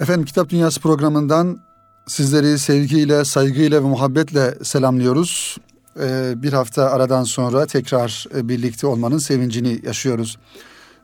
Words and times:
Efendim 0.00 0.24
Kitap 0.24 0.48
Dünyası 0.50 0.80
programından 0.80 1.58
sizleri 2.06 2.58
sevgiyle, 2.58 3.24
saygıyla 3.24 3.84
ve 3.84 3.86
muhabbetle 3.86 4.54
selamlıyoruz. 4.62 5.58
Ee, 6.00 6.32
bir 6.42 6.52
hafta 6.52 6.90
aradan 6.90 7.24
sonra 7.24 7.66
tekrar 7.66 8.26
e, 8.36 8.48
birlikte 8.48 8.86
olmanın 8.86 9.18
sevincini 9.18 9.80
yaşıyoruz. 9.86 10.38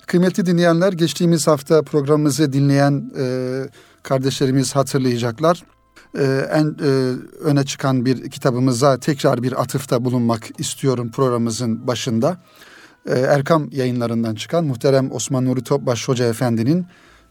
Kıymetli 0.06 0.46
dinleyenler, 0.46 0.92
geçtiğimiz 0.92 1.46
hafta 1.46 1.82
programımızı 1.82 2.52
dinleyen 2.52 3.10
e, 3.18 3.24
kardeşlerimiz 4.02 4.76
hatırlayacaklar. 4.76 5.64
E, 6.18 6.48
en 6.52 6.76
e, 6.84 6.88
öne 7.40 7.64
çıkan 7.64 8.04
bir 8.04 8.30
kitabımıza 8.30 9.00
tekrar 9.00 9.42
bir 9.42 9.62
atıfta 9.62 10.04
bulunmak 10.04 10.60
istiyorum 10.60 11.10
programımızın 11.10 11.86
başında. 11.86 12.36
E, 13.06 13.18
Erkam 13.18 13.68
yayınlarından 13.70 14.34
çıkan 14.34 14.64
muhterem 14.64 15.12
Osman 15.12 15.44
Nuri 15.44 15.64
Topbaş 15.64 16.08
Hoca 16.08 16.24
Efendi'nin 16.24 16.86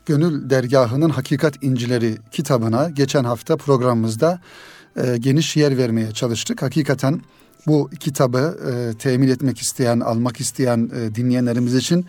Gönül 0.06 0.50
Dergahı'nın 0.50 1.10
Hakikat 1.10 1.64
İncileri 1.64 2.18
kitabına 2.32 2.90
geçen 2.90 3.24
hafta 3.24 3.58
programımızda 3.58 4.40
e, 4.96 5.18
geniş 5.18 5.58
yer 5.58 5.78
vermeye 5.78 6.12
çalıştık. 6.12 6.62
Hakikaten 6.62 7.22
bu 7.68 7.90
kitabı 8.00 8.58
e, 8.72 8.98
temin 8.98 9.28
etmek 9.28 9.60
isteyen, 9.60 10.00
almak 10.00 10.40
isteyen 10.40 10.92
e, 10.96 11.16
dinleyenlerimiz 11.16 11.76
için 11.76 12.06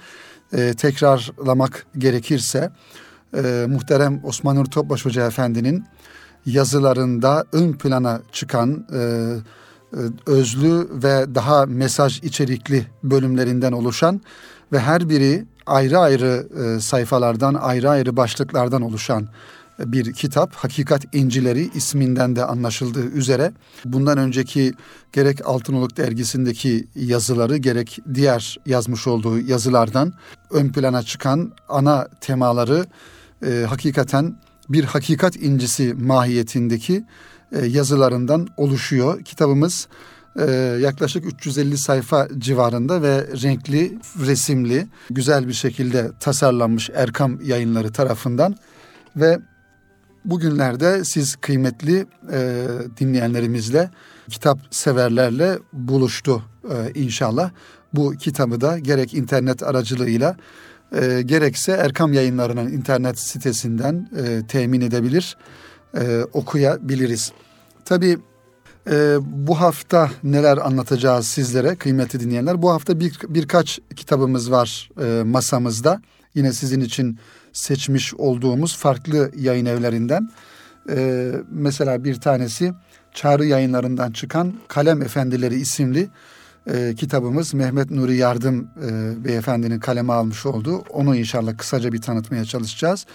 e, 0.52 0.74
tekrarlamak 0.74 1.86
gerekirse 1.98 2.70
e, 3.36 3.66
muhterem 3.68 4.20
Osman 4.24 4.56
Nur 4.56 4.66
Topbaş 4.66 5.04
Hoca 5.04 5.26
Efendi'nin 5.26 5.84
yazılarında 6.46 7.44
ön 7.52 7.72
plana 7.72 8.20
çıkan 8.32 8.86
e, 8.92 8.98
e, 8.98 9.98
özlü 10.26 10.88
ve 10.90 11.34
daha 11.34 11.66
mesaj 11.66 12.22
içerikli 12.22 12.86
bölümlerinden 13.02 13.72
oluşan 13.72 14.20
ve 14.72 14.80
her 14.80 15.08
biri 15.08 15.44
ayrı 15.66 15.98
ayrı 15.98 16.48
e, 16.64 16.80
sayfalardan, 16.80 17.54
ayrı 17.54 17.90
ayrı 17.90 18.16
başlıklardan 18.16 18.82
oluşan 18.82 19.28
bir 19.78 20.12
kitap. 20.12 20.54
Hakikat 20.54 21.14
İncileri 21.14 21.70
isminden 21.74 22.36
de 22.36 22.44
anlaşıldığı 22.44 23.06
üzere 23.06 23.52
bundan 23.84 24.18
önceki 24.18 24.72
gerek 25.12 25.46
Altınoluk 25.46 25.96
dergisindeki 25.96 26.88
yazıları 26.94 27.56
gerek 27.56 27.98
diğer 28.14 28.56
yazmış 28.66 29.06
olduğu 29.06 29.38
yazılardan 29.38 30.12
ön 30.50 30.68
plana 30.68 31.02
çıkan 31.02 31.52
ana 31.68 32.08
temaları 32.20 32.86
e, 33.46 33.66
hakikaten 33.68 34.36
bir 34.68 34.84
hakikat 34.84 35.36
incisi 35.36 35.94
mahiyetindeki 35.94 37.04
e, 37.52 37.66
yazılarından 37.66 38.48
oluşuyor. 38.56 39.24
Kitabımız 39.24 39.88
e, 40.36 40.50
yaklaşık 40.80 41.24
350 41.26 41.78
sayfa 41.78 42.28
civarında 42.38 43.02
ve 43.02 43.26
renkli, 43.42 43.98
resimli, 44.26 44.86
güzel 45.10 45.48
bir 45.48 45.52
şekilde 45.52 46.10
tasarlanmış 46.20 46.90
Erkam 46.94 47.38
yayınları 47.42 47.92
tarafından 47.92 48.56
ve 49.16 49.38
bugünlerde 50.24 51.04
siz 51.04 51.36
kıymetli 51.36 52.06
e, 52.32 52.66
dinleyenlerimizle, 53.00 53.90
kitap 54.30 54.58
severlerle 54.70 55.58
buluştu 55.72 56.42
e, 56.70 57.00
inşallah. 57.00 57.50
Bu 57.92 58.12
kitabı 58.12 58.60
da 58.60 58.78
gerek 58.78 59.14
internet 59.14 59.62
aracılığıyla 59.62 60.36
e, 60.92 61.22
gerekse 61.22 61.72
Erkam 61.72 62.12
Yayınları'nın 62.12 62.72
internet 62.72 63.18
sitesinden 63.18 64.08
e, 64.16 64.46
temin 64.46 64.80
edebilir, 64.80 65.36
e, 65.96 66.22
okuyabiliriz. 66.32 67.32
Tabii 67.84 68.18
e, 68.90 69.16
bu 69.20 69.60
hafta 69.60 70.10
neler 70.22 70.56
anlatacağız 70.58 71.26
sizlere 71.26 71.76
kıymetli 71.76 72.20
dinleyenler? 72.20 72.62
Bu 72.62 72.70
hafta 72.70 73.00
bir, 73.00 73.18
birkaç 73.28 73.80
kitabımız 73.96 74.50
var 74.50 74.90
e, 75.02 75.22
masamızda. 75.22 76.02
Yine 76.34 76.52
sizin 76.52 76.80
için 76.80 77.18
seçmiş 77.52 78.14
olduğumuz 78.14 78.76
farklı 78.76 79.30
yayın 79.36 79.66
evlerinden. 79.66 80.30
E, 80.90 81.32
mesela 81.50 82.04
bir 82.04 82.14
tanesi 82.20 82.72
Çağrı 83.14 83.46
yayınlarından 83.46 84.12
çıkan 84.12 84.54
Kalem 84.68 85.02
Efendileri 85.02 85.54
isimli 85.54 86.08
e, 86.66 86.94
kitabımız 86.94 87.54
Mehmet 87.54 87.90
Nuri 87.90 88.16
Yardım 88.16 88.68
e, 88.82 89.24
beyefendinin 89.24 89.80
kaleme 89.80 90.12
almış 90.12 90.46
olduğu. 90.46 90.78
Onu 90.78 91.16
inşallah 91.16 91.58
kısaca 91.58 91.92
bir 91.92 92.00
tanıtmaya 92.00 92.44
çalışacağız. 92.44 93.06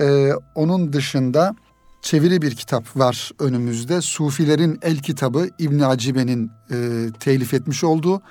E, 0.00 0.32
onun 0.54 0.92
dışında 0.92 1.54
çeviri 2.02 2.42
bir 2.42 2.54
kitap 2.54 2.96
var 2.96 3.30
önümüzde. 3.38 4.00
Sufilerin 4.00 4.78
El 4.82 4.98
Kitabı 4.98 5.48
İbn 5.58 5.80
Acibe'nin 5.80 6.50
e, 6.70 7.06
telif 7.20 7.54
etmiş 7.54 7.84
olduğu 7.84 8.22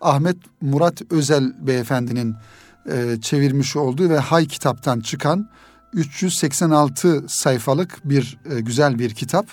Ahmet 0.00 0.36
Murat 0.60 1.02
Özel 1.10 1.66
beyefendinin 1.66 2.34
e, 2.92 3.20
çevirmiş 3.20 3.76
olduğu 3.76 4.10
ve 4.10 4.18
Hay 4.18 4.46
kitaptan 4.46 5.00
çıkan 5.00 5.48
386 5.92 7.24
sayfalık 7.28 8.00
bir 8.04 8.38
e, 8.50 8.60
güzel 8.60 8.98
bir 8.98 9.14
kitap. 9.14 9.46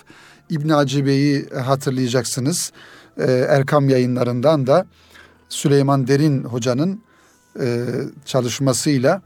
İbn 0.50 0.68
Acibe'yi 0.68 1.48
hatırlayacaksınız. 1.48 2.72
E, 3.18 3.32
Erkam 3.32 3.88
yayınlarından 3.88 4.66
da 4.66 4.86
Süleyman 5.48 6.06
Derin 6.06 6.44
hocanın 6.44 7.02
e, 7.60 7.86
çalışmasıyla 8.24 9.22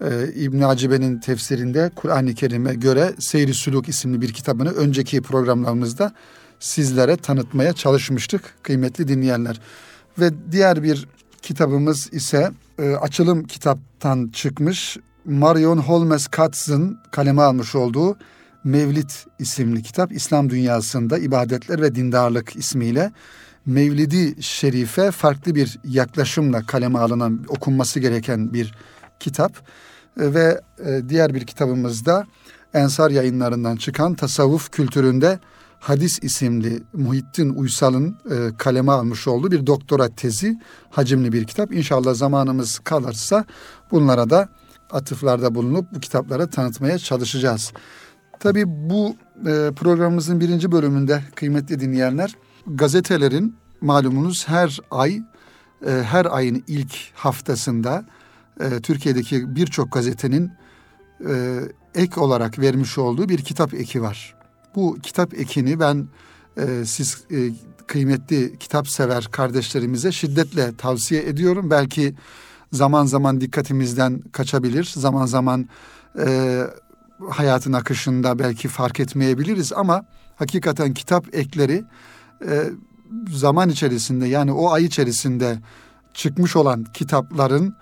e, 0.00 0.32
İbn 0.34 0.62
Acibe'nin 0.62 1.20
tefsirinde 1.20 1.90
Kur'an-ı 1.96 2.34
Kerim'e 2.34 2.74
göre 2.74 3.14
Seyri 3.18 3.54
Süluk 3.54 3.88
isimli 3.88 4.20
bir 4.20 4.32
kitabını 4.32 4.70
önceki 4.70 5.22
programlarımızda 5.22 6.12
sizlere 6.60 7.16
tanıtmaya 7.16 7.72
çalışmıştık 7.72 8.54
kıymetli 8.62 9.08
dinleyenler. 9.08 9.60
Ve 10.18 10.30
diğer 10.52 10.82
bir 10.82 11.08
kitabımız 11.42 12.12
ise 12.12 12.50
e, 12.78 12.94
açılım 12.94 13.44
kitaptan 13.44 14.30
çıkmış 14.32 14.96
Marion 15.24 15.78
Holmes 15.78 16.26
Katz'ın 16.26 16.98
kaleme 17.10 17.42
almış 17.42 17.74
olduğu 17.74 18.16
Mevlid 18.64 19.10
isimli 19.38 19.82
kitap 19.82 20.12
İslam 20.12 20.50
dünyasında 20.50 21.18
ibadetler 21.18 21.82
ve 21.82 21.94
dindarlık 21.94 22.56
ismiyle 22.56 23.12
Mevlidi 23.66 24.42
Şerife 24.42 25.10
farklı 25.10 25.54
bir 25.54 25.78
yaklaşımla 25.84 26.66
kaleme 26.66 26.98
alınan 26.98 27.44
okunması 27.48 28.00
gereken 28.00 28.52
bir 28.52 28.74
kitap 29.20 29.52
ve 30.16 30.60
e, 30.86 31.08
diğer 31.08 31.34
bir 31.34 31.46
kitabımızda 31.46 32.26
Ensar 32.74 33.10
yayınlarından 33.10 33.76
çıkan 33.76 34.14
tasavvuf 34.14 34.70
kültüründe 34.70 35.38
Hadis 35.80 36.18
isimli 36.22 36.82
Muhittin 36.92 37.54
Uysal'ın 37.54 38.18
e, 38.30 38.56
kaleme 38.58 38.92
almış 38.92 39.28
olduğu 39.28 39.50
bir 39.50 39.66
doktora 39.66 40.08
tezi 40.08 40.58
hacimli 40.90 41.32
bir 41.32 41.44
kitap. 41.44 41.72
İnşallah 41.72 42.14
zamanımız 42.14 42.78
kalırsa 42.78 43.44
bunlara 43.90 44.30
da 44.30 44.48
atıflarda 44.90 45.54
bulunup 45.54 45.94
bu 45.94 46.00
kitaplara 46.00 46.46
tanıtmaya 46.46 46.98
çalışacağız. 46.98 47.72
Tabii 48.40 48.64
bu 48.66 49.16
e, 49.40 49.70
programımızın 49.76 50.40
birinci 50.40 50.72
bölümünde 50.72 51.22
kıymetli 51.34 51.80
dinleyenler 51.80 52.36
gazetelerin 52.66 53.56
malumunuz 53.80 54.48
her 54.48 54.80
ay 54.90 55.22
e, 55.86 55.90
her 55.90 56.36
ayın 56.36 56.64
ilk 56.66 56.94
haftasında 57.14 58.04
e, 58.60 58.80
Türkiye'deki 58.80 59.56
birçok 59.56 59.92
gazetenin 59.92 60.52
e, 61.28 61.60
ek 61.94 62.20
olarak 62.20 62.58
vermiş 62.58 62.98
olduğu 62.98 63.28
bir 63.28 63.38
kitap 63.38 63.74
eki 63.74 64.02
var. 64.02 64.34
Bu 64.74 64.98
kitap 65.02 65.34
ekini 65.34 65.80
ben 65.80 66.08
e, 66.56 66.84
siz 66.84 67.24
e, 67.30 67.36
kıymetli 67.86 68.58
kitap 68.58 68.88
sever 68.88 69.24
kardeşlerimize 69.24 70.12
şiddetle 70.12 70.76
tavsiye 70.76 71.22
ediyorum. 71.22 71.70
Belki 71.70 72.14
zaman 72.72 73.06
zaman 73.06 73.40
dikkatimizden 73.40 74.20
kaçabilir, 74.32 74.84
zaman 74.84 75.26
zaman 75.26 75.68
e, 76.18 76.62
hayatın 77.30 77.72
akışında 77.72 78.38
belki 78.38 78.68
fark 78.68 79.00
etmeyebiliriz 79.00 79.72
ama 79.72 80.04
hakikaten 80.36 80.94
kitap 80.94 81.34
ekleri 81.34 81.84
e, 82.48 82.70
zaman 83.30 83.68
içerisinde 83.68 84.26
yani 84.26 84.52
o 84.52 84.70
ay 84.70 84.84
içerisinde 84.84 85.58
çıkmış 86.14 86.56
olan 86.56 86.84
kitapların 86.84 87.74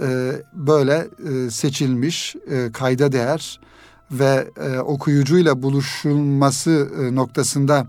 e, 0.00 0.32
böyle 0.52 1.08
e, 1.28 1.50
seçilmiş, 1.50 2.36
e, 2.50 2.72
kayda 2.72 3.12
değer 3.12 3.60
ve 4.10 4.50
okuyucuyla 4.80 5.62
buluşulması 5.62 6.88
noktasında 7.14 7.86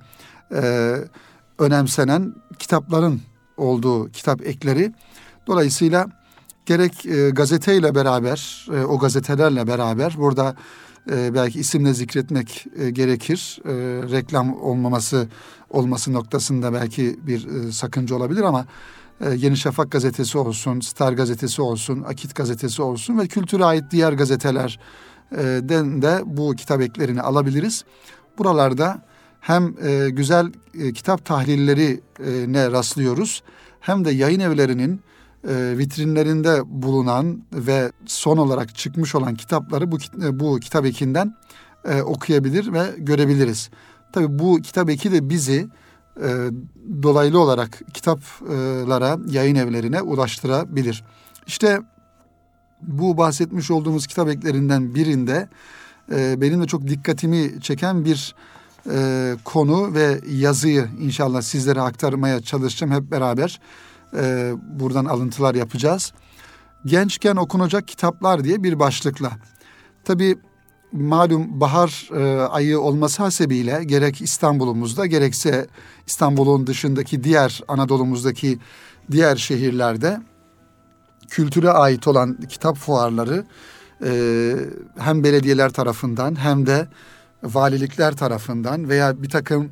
önemsenen 1.59 2.35
kitapların 2.59 3.21
olduğu 3.57 4.11
kitap 4.11 4.47
ekleri. 4.47 4.93
Dolayısıyla 5.47 6.07
gerek 6.65 7.05
gazeteyle 7.31 7.95
beraber, 7.95 8.67
o 8.87 8.99
gazetelerle 8.99 9.67
beraber 9.67 10.15
burada 10.17 10.55
belki 11.09 11.59
isimle 11.59 11.93
zikretmek 11.93 12.65
gerekir. 12.93 13.59
Reklam 14.11 14.61
olmaması 14.61 15.27
olması 15.69 16.13
noktasında 16.13 16.73
belki 16.73 17.19
bir 17.21 17.47
e, 17.47 17.71
sakınca 17.71 18.15
olabilir 18.15 18.41
ama 18.41 18.65
e, 19.21 19.29
Yeni 19.35 19.57
Şafak 19.57 19.91
gazetesi 19.91 20.37
olsun, 20.37 20.79
Star 20.79 21.13
gazetesi 21.13 21.61
olsun, 21.61 22.03
Akit 22.07 22.35
gazetesi 22.35 22.81
olsun 22.81 23.19
ve 23.19 23.27
kültüre 23.27 23.65
ait 23.65 23.83
diğer 23.91 24.13
gazetelerden 24.13 26.01
de 26.01 26.21
bu 26.25 26.55
kitap 26.55 26.81
eklerini 26.81 27.21
alabiliriz. 27.21 27.85
Buralarda 28.37 29.01
hem 29.41 29.75
e, 29.83 30.09
güzel 30.09 30.51
e, 30.79 30.93
kitap 30.93 31.25
tahlilleri 31.25 32.01
ne 32.47 32.71
rastlıyoruz 32.71 33.43
hem 33.79 34.05
de 34.05 34.11
yayın 34.11 34.39
evlerinin 34.39 35.01
e, 35.47 35.77
vitrinlerinde 35.77 36.61
bulunan 36.65 37.43
ve 37.53 37.91
son 38.05 38.37
olarak 38.37 38.75
çıkmış 38.75 39.15
olan 39.15 39.35
kitapları 39.35 39.91
bu 39.91 39.97
bu 40.31 40.59
kitap 40.59 40.85
ekinden 40.85 41.35
e, 41.85 42.01
okuyabilir 42.01 42.73
ve 42.73 42.83
görebiliriz. 42.97 43.69
Tabi 44.13 44.39
bu 44.39 44.61
kitap 44.61 44.89
eki 44.89 45.11
de 45.11 45.29
bizi 45.29 45.67
e, 46.23 46.29
dolaylı 47.03 47.39
olarak 47.39 47.81
kitaplara, 47.93 49.17
yayın 49.29 49.55
evlerine 49.55 50.01
ulaştırabilir. 50.01 51.03
İşte 51.47 51.79
bu 52.81 53.17
bahsetmiş 53.17 53.71
olduğumuz 53.71 54.07
kitap 54.07 54.29
eklerinden 54.29 54.95
birinde 54.95 55.49
e, 56.11 56.41
benim 56.41 56.61
de 56.61 56.67
çok 56.67 56.87
dikkatimi 56.87 57.61
çeken 57.61 58.05
bir 58.05 58.35
e, 58.91 59.35
konu 59.43 59.93
ve 59.93 60.21
yazıyı 60.29 60.89
inşallah 60.99 61.41
sizlere 61.41 61.81
aktarmaya 61.81 62.41
çalışacağım 62.41 62.93
hep 62.93 63.11
beraber. 63.11 63.59
E, 64.17 64.53
buradan 64.79 65.05
alıntılar 65.05 65.55
yapacağız. 65.55 66.13
Gençken 66.85 67.35
okunacak 67.35 67.87
kitaplar 67.87 68.43
diye 68.43 68.63
bir 68.63 68.79
başlıkla. 68.79 69.31
Tabii 70.03 70.37
malum 70.91 71.61
bahar 71.61 72.09
e, 72.15 72.41
ayı 72.41 72.79
olması 72.79 73.23
hasebiyle 73.23 73.83
gerek 73.83 74.21
İstanbul'umuzda 74.21 75.05
gerekse 75.05 75.67
İstanbul'un 76.07 76.67
dışındaki 76.67 77.23
diğer 77.23 77.61
Anadolu'muzdaki 77.67 78.59
diğer 79.11 79.35
şehirlerde 79.35 80.21
kültüre 81.29 81.69
ait 81.69 82.07
olan 82.07 82.37
kitap 82.49 82.77
fuarları 82.77 83.45
e, 84.05 84.53
hem 84.97 85.23
belediyeler 85.23 85.69
tarafından 85.69 86.39
hem 86.39 86.65
de 86.65 86.87
valilikler 87.43 88.15
tarafından 88.17 88.89
veya 88.89 89.23
bir 89.23 89.29
takım 89.29 89.69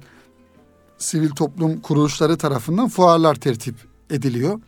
sivil 0.97 1.29
toplum 1.29 1.81
kuruluşları 1.81 2.37
tarafından 2.37 2.87
fuarlar 2.87 3.35
tertip 3.35 3.75
ediliyor. 4.09 4.59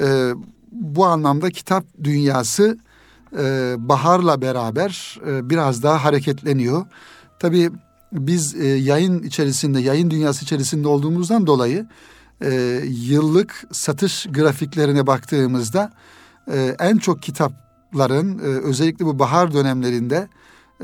E, 0.00 0.32
bu 0.72 1.06
anlamda 1.06 1.50
kitap 1.50 1.84
dünyası 2.04 2.78
e, 3.38 3.74
baharla 3.78 4.42
beraber 4.42 5.18
e, 5.26 5.50
biraz 5.50 5.82
daha 5.82 6.04
hareketleniyor. 6.04 6.86
Tabii 7.38 7.70
biz 8.12 8.54
e, 8.54 8.66
yayın 8.66 9.22
içerisinde, 9.22 9.80
yayın 9.80 10.10
dünyası 10.10 10.44
içerisinde 10.44 10.88
olduğumuzdan 10.88 11.46
dolayı 11.46 11.86
e, 12.44 12.80
yıllık 12.84 13.64
satış 13.72 14.26
grafiklerine 14.26 15.06
baktığımızda 15.06 15.92
e, 16.52 16.76
en 16.78 16.96
çok 16.96 17.22
kitapların 17.22 18.38
e, 18.38 18.42
özellikle 18.42 19.06
bu 19.06 19.18
bahar 19.18 19.54
dönemlerinde 19.54 20.28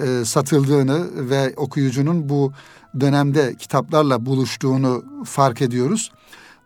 e, 0.00 0.25
satıldığını 0.25 1.31
ve 1.31 1.55
okuyucunun 1.56 2.29
bu 2.29 2.53
dönemde 3.00 3.55
kitaplarla 3.55 4.27
buluştuğunu 4.27 5.05
fark 5.25 5.62
ediyoruz. 5.62 6.12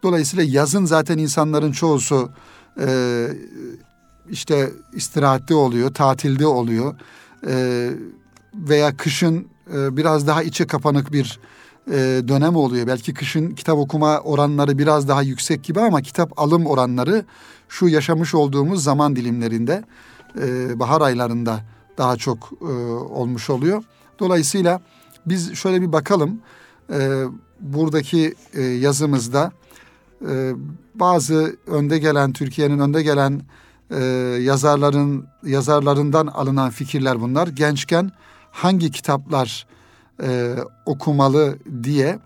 Dolayısıyla 0.02 0.44
yazın 0.44 0.84
zaten 0.84 1.18
insanların 1.18 1.72
çoğusu 1.72 2.30
e, 2.80 3.28
işte 4.30 4.70
istirahatte 4.92 5.54
oluyor, 5.54 5.94
tatilde 5.94 6.46
oluyor 6.46 6.94
e, 7.46 7.90
veya 8.54 8.96
kışın 8.96 9.46
e, 9.74 9.96
biraz 9.96 10.26
daha 10.26 10.42
içe 10.42 10.66
kapanık 10.66 11.12
bir 11.12 11.40
e, 11.90 12.22
dönem 12.28 12.56
oluyor. 12.56 12.86
Belki 12.86 13.14
kışın 13.14 13.50
kitap 13.50 13.78
okuma 13.78 14.18
oranları 14.18 14.78
biraz 14.78 15.08
daha 15.08 15.22
yüksek 15.22 15.64
gibi 15.64 15.80
ama 15.80 16.02
kitap 16.02 16.40
alım 16.40 16.66
oranları 16.66 17.24
şu 17.68 17.88
yaşamış 17.88 18.34
olduğumuz 18.34 18.84
zaman 18.84 19.16
dilimlerinde 19.16 19.84
e, 20.40 20.78
bahar 20.78 21.00
aylarında 21.00 21.60
daha 21.98 22.16
çok 22.16 22.52
e, 22.60 22.72
olmuş 22.92 23.50
oluyor. 23.50 23.84
Dolayısıyla 24.18 24.80
biz 25.26 25.54
şöyle 25.54 25.82
bir 25.82 25.92
bakalım 25.92 26.40
e, 26.92 27.24
buradaki 27.60 28.34
e, 28.54 28.62
yazımızda 28.62 29.52
e, 30.28 30.52
bazı 30.94 31.56
önde 31.66 31.98
gelen 31.98 32.32
Türkiye'nin 32.32 32.78
önde 32.78 33.02
gelen 33.02 33.42
e, 33.92 34.04
yazarların 34.42 35.26
yazarlarından 35.42 36.26
alınan 36.26 36.70
fikirler 36.70 37.20
bunlar. 37.20 37.48
Gençken 37.48 38.12
hangi 38.50 38.90
kitaplar 38.90 39.66
e, 40.22 40.56
okumalı 40.86 41.58
diye 41.82 42.18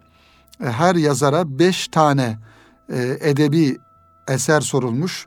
e, 0.65 0.67
her 0.67 0.95
yazara 0.95 1.59
beş 1.59 1.89
tane 1.89 2.39
e, 2.93 3.19
edebi 3.21 3.79
eser 4.29 4.61
sorulmuş. 4.61 5.27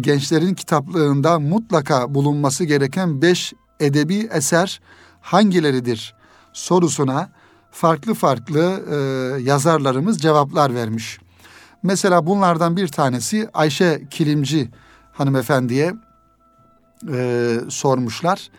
Gençlerin 0.00 0.54
kitaplığında 0.54 1.38
mutlaka 1.38 2.14
bulunması 2.14 2.64
gereken 2.64 3.22
beş 3.22 3.52
edebi 3.80 4.28
eser 4.32 4.80
hangileridir 5.20 6.14
sorusuna 6.52 7.30
farklı 7.70 8.14
farklı 8.14 8.82
e, 8.90 8.96
yazarlarımız 9.42 10.18
cevaplar 10.18 10.74
vermiş. 10.74 11.18
Mesela 11.82 12.26
bunlardan 12.26 12.76
bir 12.76 12.88
tanesi 12.88 13.48
Ayşe 13.54 14.02
Kilimci 14.10 14.70
hanımefendiye 15.12 15.94
e, 17.12 17.58
sormuşlar. 17.68 18.50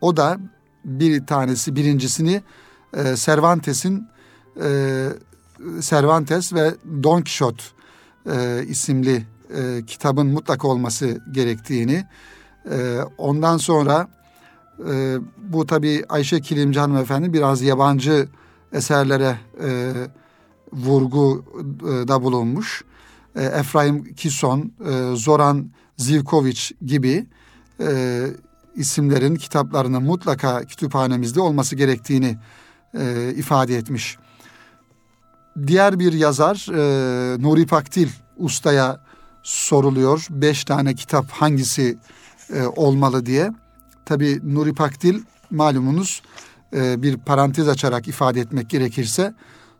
O 0.00 0.16
da 0.16 0.38
bir 0.84 1.26
tanesi 1.26 1.76
birincisini 1.76 2.42
e, 2.96 3.16
Cervantes'in 3.16 4.08
e, 4.62 5.08
Cervantes 5.80 6.52
ve 6.52 6.74
Don 7.02 7.18
Quixote 7.22 7.64
e, 8.30 8.64
isimli 8.68 9.26
e, 9.56 9.82
kitabın 9.86 10.26
mutlaka 10.26 10.68
olması 10.68 11.20
gerektiğini 11.32 12.04
e, 12.70 12.98
ondan 13.18 13.56
sonra 13.56 14.08
e, 14.88 15.16
bu 15.38 15.66
tabi 15.66 16.04
Ayşe 16.08 16.40
Kilimci 16.40 16.80
hanımefendi 16.80 17.32
biraz 17.32 17.62
yabancı 17.62 18.28
eserlere 18.72 19.38
e, 19.62 19.92
vurgu 20.72 21.44
da 22.08 22.22
bulunmuş. 22.22 22.84
E, 23.36 23.44
Efraim 23.44 24.14
Kison, 24.14 24.72
e, 24.90 25.16
Zoran 25.16 25.70
Zivkovic 25.96 26.70
gibi 26.86 27.26
e, 27.80 28.26
isimlerin 28.74 29.36
kitaplarının 29.36 30.02
mutlaka 30.02 30.64
kütüphanemizde 30.64 31.40
olması 31.40 31.76
gerektiğini 31.76 32.38
e, 32.94 33.34
ifade 33.36 33.76
etmiş. 33.76 34.18
Diğer 35.66 35.98
bir 35.98 36.12
yazar 36.12 36.66
e, 36.72 37.42
Nuri 37.42 37.66
Pakdil 37.66 38.08
ustaya 38.36 39.00
soruluyor. 39.42 40.26
Beş 40.30 40.64
tane 40.64 40.94
kitap 40.94 41.30
hangisi 41.30 41.98
e, 42.52 42.62
olmalı 42.62 43.26
diye. 43.26 43.52
Tabi 44.04 44.54
Nuri 44.54 44.74
Pakdil 44.74 45.22
malumunuz 45.50 46.22
e, 46.72 47.02
bir 47.02 47.16
parantez 47.16 47.68
açarak 47.68 48.08
ifade 48.08 48.40
etmek 48.40 48.70
gerekirse 48.70 49.34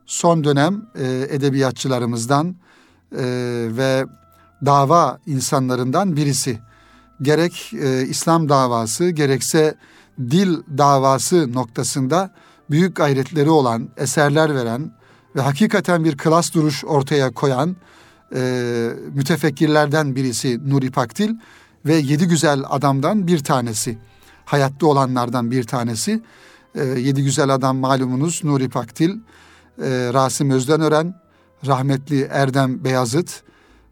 son 0.06 0.44
dönem 0.44 0.82
e, 0.98 1.26
edebiyatçılarımızdan 1.30 2.56
e, 3.12 3.24
ve 3.70 4.04
dava 4.64 5.18
insanlarından 5.26 6.16
birisi. 6.16 6.58
Gerek 7.22 7.72
e, 7.82 8.02
İslam 8.02 8.48
davası 8.48 9.10
gerekse 9.10 9.74
dil 10.18 10.56
davası 10.78 11.52
noktasında 11.52 12.30
büyük 12.70 12.96
gayretleri 12.96 13.50
olan, 13.50 13.88
eserler 13.96 14.54
veren 14.54 14.92
ve 15.36 15.40
hakikaten 15.40 16.04
bir 16.04 16.16
klas 16.16 16.54
duruş 16.54 16.84
ortaya 16.84 17.30
koyan 17.30 17.76
e, 18.34 18.90
mütefekkirlerden 19.12 20.16
birisi 20.16 20.70
Nuri 20.70 20.90
Pakdil 20.90 21.34
ve 21.86 21.94
yedi 21.94 22.28
güzel 22.28 22.62
adamdan 22.68 23.26
bir 23.26 23.38
tanesi. 23.38 23.98
Hayatta 24.44 24.86
olanlardan 24.86 25.50
bir 25.50 25.64
tanesi. 25.64 26.22
E, 26.74 26.84
yedi 26.84 27.22
güzel 27.22 27.54
adam 27.54 27.76
malumunuz 27.76 28.44
Nuri 28.44 28.68
Pakdil, 28.68 29.10
e, 29.10 30.10
Rasim 30.12 30.50
Özdenören, 30.50 31.14
rahmetli 31.66 32.28
Erdem 32.30 32.84
Beyazıt, 32.84 33.42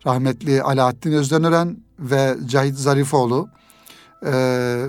rahmetli 0.06 0.62
Alaaddin 0.62 1.12
Özdenören 1.12 1.76
ve 1.98 2.36
Cahit 2.46 2.76
Zarifoğlu. 2.76 3.48
E, 4.26 4.86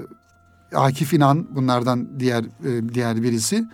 Akif 0.76 1.14
İnan 1.14 1.56
bunlardan 1.56 2.20
diğer 2.20 2.44
e, 2.44 2.94
diğer 2.94 3.24
birisi. 3.24 3.66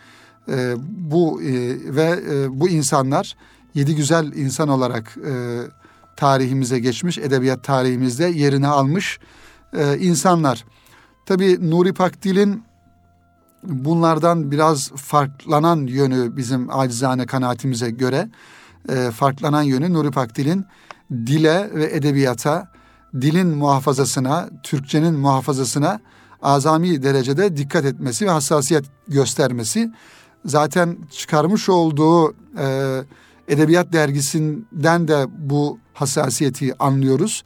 E, 0.50 0.74
bu 0.88 1.42
e, 1.42 1.52
ve 1.96 2.20
e, 2.32 2.60
bu 2.60 2.70
insanlar 2.70 3.36
yedi 3.74 3.96
güzel 3.96 4.34
insan 4.34 4.70
olarak 4.70 5.18
e, 5.18 5.62
tarihimize 6.16 6.80
geçmiş, 6.80 7.18
edebiyat 7.18 7.64
tarihimizde 7.64 8.26
yerini 8.26 8.68
almış 8.68 9.20
e, 9.74 9.98
insanlar. 9.98 10.66
Tabi 11.26 11.70
Nuri 11.72 11.94
Pakdil'in 11.94 12.64
bunlardan 13.64 14.52
biraz 14.52 14.92
farklanan 14.92 15.88
yönü 15.88 16.38
bizim 16.38 16.68
acizane 16.70 17.26
kanaatimize 17.26 17.90
göre 17.90 18.30
e, 18.90 19.12
farklanan 19.12 19.64
yönü 19.64 19.94
Nuri 19.94 20.12
Pakdil'in 20.12 20.66
dile 21.12 21.70
ve 21.74 21.96
edebiyata, 21.96 22.68
dilin 23.22 23.48
muhafazasına, 23.48 24.50
Türkçenin 24.64 25.14
muhafazasına 25.14 26.00
azami 26.42 27.04
derecede 27.04 27.58
dikkat 27.58 27.86
etmesi 27.86 28.26
ve 28.26 28.30
hassasiyet 28.30 28.86
göstermesi. 29.08 29.92
Zaten 30.46 30.98
çıkarmış 31.12 31.70
olduğu 31.70 32.32
e, 32.58 32.98
edebiyat 33.48 33.94
dergisinden 33.94 35.08
de 35.08 35.26
bu 35.38 35.80
hassasiyeti 35.94 36.84
anlıyoruz. 36.84 37.44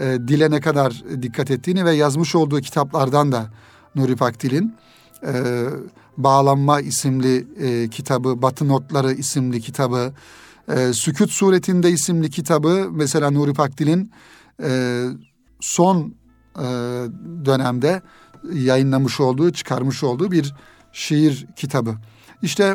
E, 0.00 0.18
dile 0.28 0.50
ne 0.50 0.60
kadar 0.60 1.02
dikkat 1.22 1.50
ettiğini 1.50 1.84
ve 1.84 1.92
yazmış 1.92 2.34
olduğu 2.34 2.60
kitaplardan 2.60 3.32
da 3.32 3.46
Nuri 3.94 4.16
Pakdil'in 4.16 4.74
e, 5.26 5.64
Bağlanma 6.16 6.80
isimli 6.80 7.46
e, 7.58 7.88
kitabı, 7.88 8.42
Batı 8.42 8.68
Notları 8.68 9.12
isimli 9.12 9.60
kitabı, 9.60 10.12
e, 10.68 10.92
Sükut 10.92 11.30
Suretinde 11.30 11.90
isimli 11.90 12.30
kitabı 12.30 12.88
mesela 12.92 13.30
Nuri 13.30 13.52
Pakdil'in 13.52 14.10
e, 14.62 15.02
son 15.60 16.14
e, 16.58 16.64
dönemde 17.44 18.02
yayınlamış 18.52 19.20
olduğu, 19.20 19.52
çıkarmış 19.52 20.02
olduğu 20.04 20.30
bir 20.30 20.54
şiir 20.92 21.46
kitabı. 21.56 21.94
İşte 22.42 22.74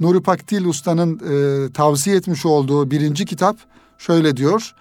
Nuri 0.00 0.22
Pakdil 0.22 0.64
Usta'nın 0.64 1.18
e, 1.18 1.72
tavsiye 1.72 2.16
etmiş 2.16 2.46
olduğu 2.46 2.90
birinci 2.90 3.24
kitap 3.24 3.56
şöyle 3.98 4.36
diyor. 4.36 4.74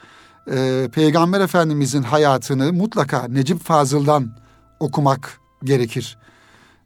E, 0.52 0.90
Peygamber 0.94 1.42
Efendimizin 1.42 2.04
hayatını 2.04 2.74
mutlaka 2.74 3.28
Necip 3.28 3.64
Fazıl'dan 3.64 4.32
okumak 4.80 5.40
gerekir. 5.64 6.18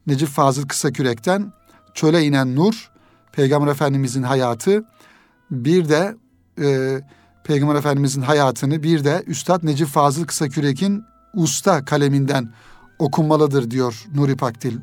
Necip 0.07 0.29
Fazıl 0.29 0.67
Kısakürek'ten 0.67 1.53
Çöle 1.93 2.23
inen 2.23 2.55
Nur, 2.55 2.91
Peygamber 3.31 3.71
Efendimizin 3.71 4.23
hayatı, 4.23 4.83
bir 5.51 5.89
de 5.89 6.15
e, 6.61 6.99
Peygamber 7.43 7.75
Efendimizin 7.75 8.21
hayatını 8.21 8.83
bir 8.83 9.03
de 9.03 9.23
Üstad 9.27 9.63
Necip 9.63 9.87
Fazıl 9.87 10.25
Kısakürek'in 10.25 11.03
usta 11.33 11.85
kaleminden 11.85 12.53
okunmalıdır 12.99 13.71
diyor 13.71 14.05
Nuri 14.15 14.35
Pakdil. 14.35 14.77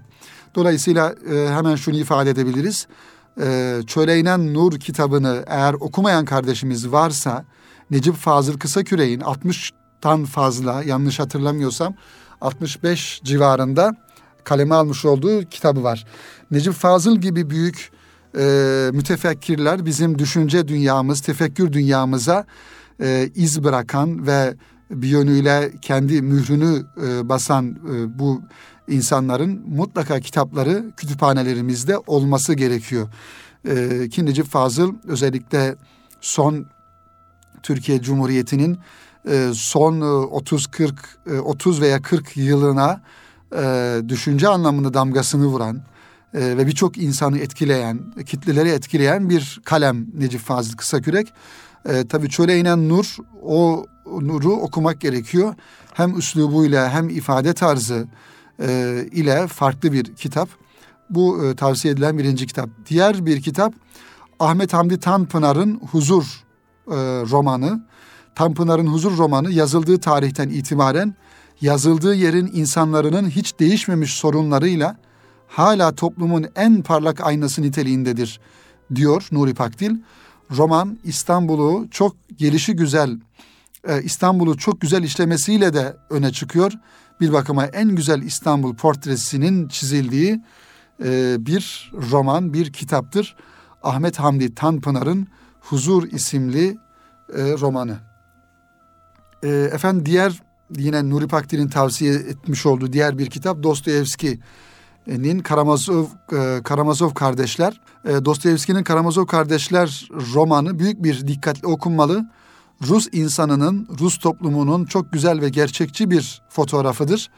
Dolayısıyla 0.54 1.14
e, 1.32 1.48
hemen 1.48 1.76
şunu 1.76 1.96
ifade 1.96 2.30
edebiliriz. 2.30 2.86
E, 3.40 3.78
Çöleynen 3.86 4.54
Nur 4.54 4.80
kitabını 4.80 5.44
eğer 5.46 5.74
okumayan 5.74 6.24
kardeşimiz 6.24 6.92
varsa 6.92 7.44
Necip 7.90 8.14
Fazıl 8.14 8.58
Kısakürek'in 8.58 9.20
60'tan 9.20 10.24
fazla 10.24 10.82
yanlış 10.82 11.18
hatırlamıyorsam 11.18 11.94
65 12.40 13.20
civarında 13.24 13.96
kaleme 14.44 14.74
almış 14.74 15.04
olduğu 15.04 15.44
kitabı 15.44 15.82
var. 15.82 16.06
Necip 16.50 16.72
Fazıl 16.72 17.16
gibi 17.16 17.50
büyük 17.50 17.90
e, 18.36 18.90
mütefekkirler 18.92 19.86
bizim 19.86 20.18
düşünce 20.18 20.68
dünyamız, 20.68 21.20
tefekkür 21.20 21.72
dünyamıza 21.72 22.44
e, 23.00 23.30
iz 23.34 23.64
bırakan 23.64 24.26
ve 24.26 24.54
bir 24.90 25.08
yönüyle 25.08 25.72
kendi 25.82 26.22
mührünü 26.22 26.86
e, 27.06 27.28
basan 27.28 27.70
e, 27.70 28.18
bu 28.18 28.42
insanların 28.88 29.64
mutlaka 29.68 30.20
kitapları 30.20 30.84
kütüphanelerimizde 30.96 31.98
olması 31.98 32.54
gerekiyor. 32.54 33.08
E, 33.68 34.08
ki 34.08 34.44
Fazıl 34.44 34.94
özellikle 35.08 35.76
son 36.20 36.66
Türkiye 37.62 38.02
Cumhuriyeti'nin 38.02 38.78
e, 39.28 39.50
son 39.54 40.00
30-40 40.00 40.92
e, 41.26 41.38
30 41.38 41.80
veya 41.80 42.02
40 42.02 42.36
yılına 42.36 43.00
e, 43.56 44.00
düşünce 44.08 44.48
anlamında 44.48 44.94
damgasını 44.94 45.46
vuran 45.46 45.80
e, 46.34 46.56
ve 46.56 46.66
birçok 46.66 46.98
insanı 46.98 47.38
etkileyen, 47.38 48.00
kitleleri 48.26 48.68
etkileyen 48.68 49.30
bir 49.30 49.60
kalem 49.64 50.06
Necip 50.14 50.40
Fazıl 50.40 50.76
Kısakürek. 50.76 51.32
E, 51.88 52.06
tabii 52.08 52.28
çöle 52.28 52.58
inen 52.58 52.88
nur, 52.88 53.16
o 53.42 53.86
nuru 54.06 54.52
okumak 54.52 55.00
gerekiyor. 55.00 55.54
Hem 55.94 56.18
üslubuyla 56.18 56.90
hem 56.90 57.08
ifade 57.08 57.54
tarzı 57.54 58.06
e, 58.60 58.96
ile 59.12 59.46
farklı 59.46 59.92
bir 59.92 60.04
kitap. 60.04 60.48
Bu 61.10 61.44
e, 61.44 61.56
tavsiye 61.56 61.94
edilen 61.94 62.18
birinci 62.18 62.46
kitap. 62.46 62.70
Diğer 62.88 63.26
bir 63.26 63.42
kitap 63.42 63.74
Ahmet 64.40 64.72
Hamdi 64.72 65.00
Tanpınar'ın 65.00 65.80
Huzur 65.90 66.44
e, 66.88 66.96
romanı. 67.30 67.86
Tanpınar'ın 68.34 68.86
Huzur 68.86 69.18
romanı 69.18 69.52
yazıldığı 69.52 69.98
tarihten 69.98 70.48
itibaren 70.48 71.14
yazıldığı 71.60 72.14
yerin 72.14 72.50
insanların 72.54 73.30
hiç 73.30 73.58
değişmemiş 73.60 74.14
sorunlarıyla 74.14 74.96
hala 75.48 75.94
toplumun 75.94 76.46
en 76.56 76.82
parlak 76.82 77.20
aynası 77.20 77.62
niteliğindedir 77.62 78.40
diyor 78.94 79.28
Nuri 79.32 79.54
Pakdil. 79.54 79.96
Roman 80.50 80.98
İstanbul'u 81.04 81.86
çok 81.90 82.16
gelişi 82.36 82.76
güzel, 82.76 83.18
e, 83.88 84.02
İstanbul'u 84.02 84.56
çok 84.56 84.80
güzel 84.80 85.02
işlemesiyle 85.02 85.74
de 85.74 85.96
öne 86.10 86.32
çıkıyor. 86.32 86.72
Bir 87.20 87.32
bakıma 87.32 87.66
en 87.66 87.88
güzel 87.88 88.22
İstanbul 88.22 88.74
portresinin 88.74 89.68
çizildiği 89.68 90.40
e, 91.04 91.36
bir 91.46 91.92
roman, 92.10 92.52
bir 92.52 92.72
kitaptır. 92.72 93.36
Ahmet 93.82 94.18
Hamdi 94.18 94.54
Tanpınar'ın 94.54 95.28
Huzur 95.60 96.08
isimli 96.08 96.78
e, 97.34 97.42
romanı. 97.60 97.96
Efendim 99.42 100.06
diğer 100.06 100.42
yine 100.76 101.10
Nuri 101.10 101.28
Pakdil'in 101.28 101.68
tavsiye 101.68 102.14
etmiş 102.14 102.66
olduğu 102.66 102.92
diğer 102.92 103.18
bir 103.18 103.26
kitap 103.26 103.62
Dostoyevski'nin 105.06 105.42
Karamazov 105.42 106.04
e, 106.32 106.62
Karamazov 106.62 107.14
kardeşler. 107.14 107.80
E, 108.04 108.24
Dostoyevski'nin 108.24 108.84
Karamazov 108.84 109.26
kardeşler 109.26 110.08
romanı 110.34 110.78
büyük 110.78 111.02
bir 111.02 111.26
dikkatle 111.26 111.68
okunmalı. 111.68 112.30
Rus 112.86 113.08
insanının, 113.12 113.88
Rus 114.00 114.18
toplumunun 114.18 114.84
çok 114.84 115.12
güzel 115.12 115.40
ve 115.40 115.48
gerçekçi 115.48 116.10
bir 116.10 116.42
fotoğrafıdır. 116.48 117.30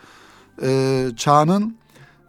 E, 0.63 1.11
çağının 1.17 1.77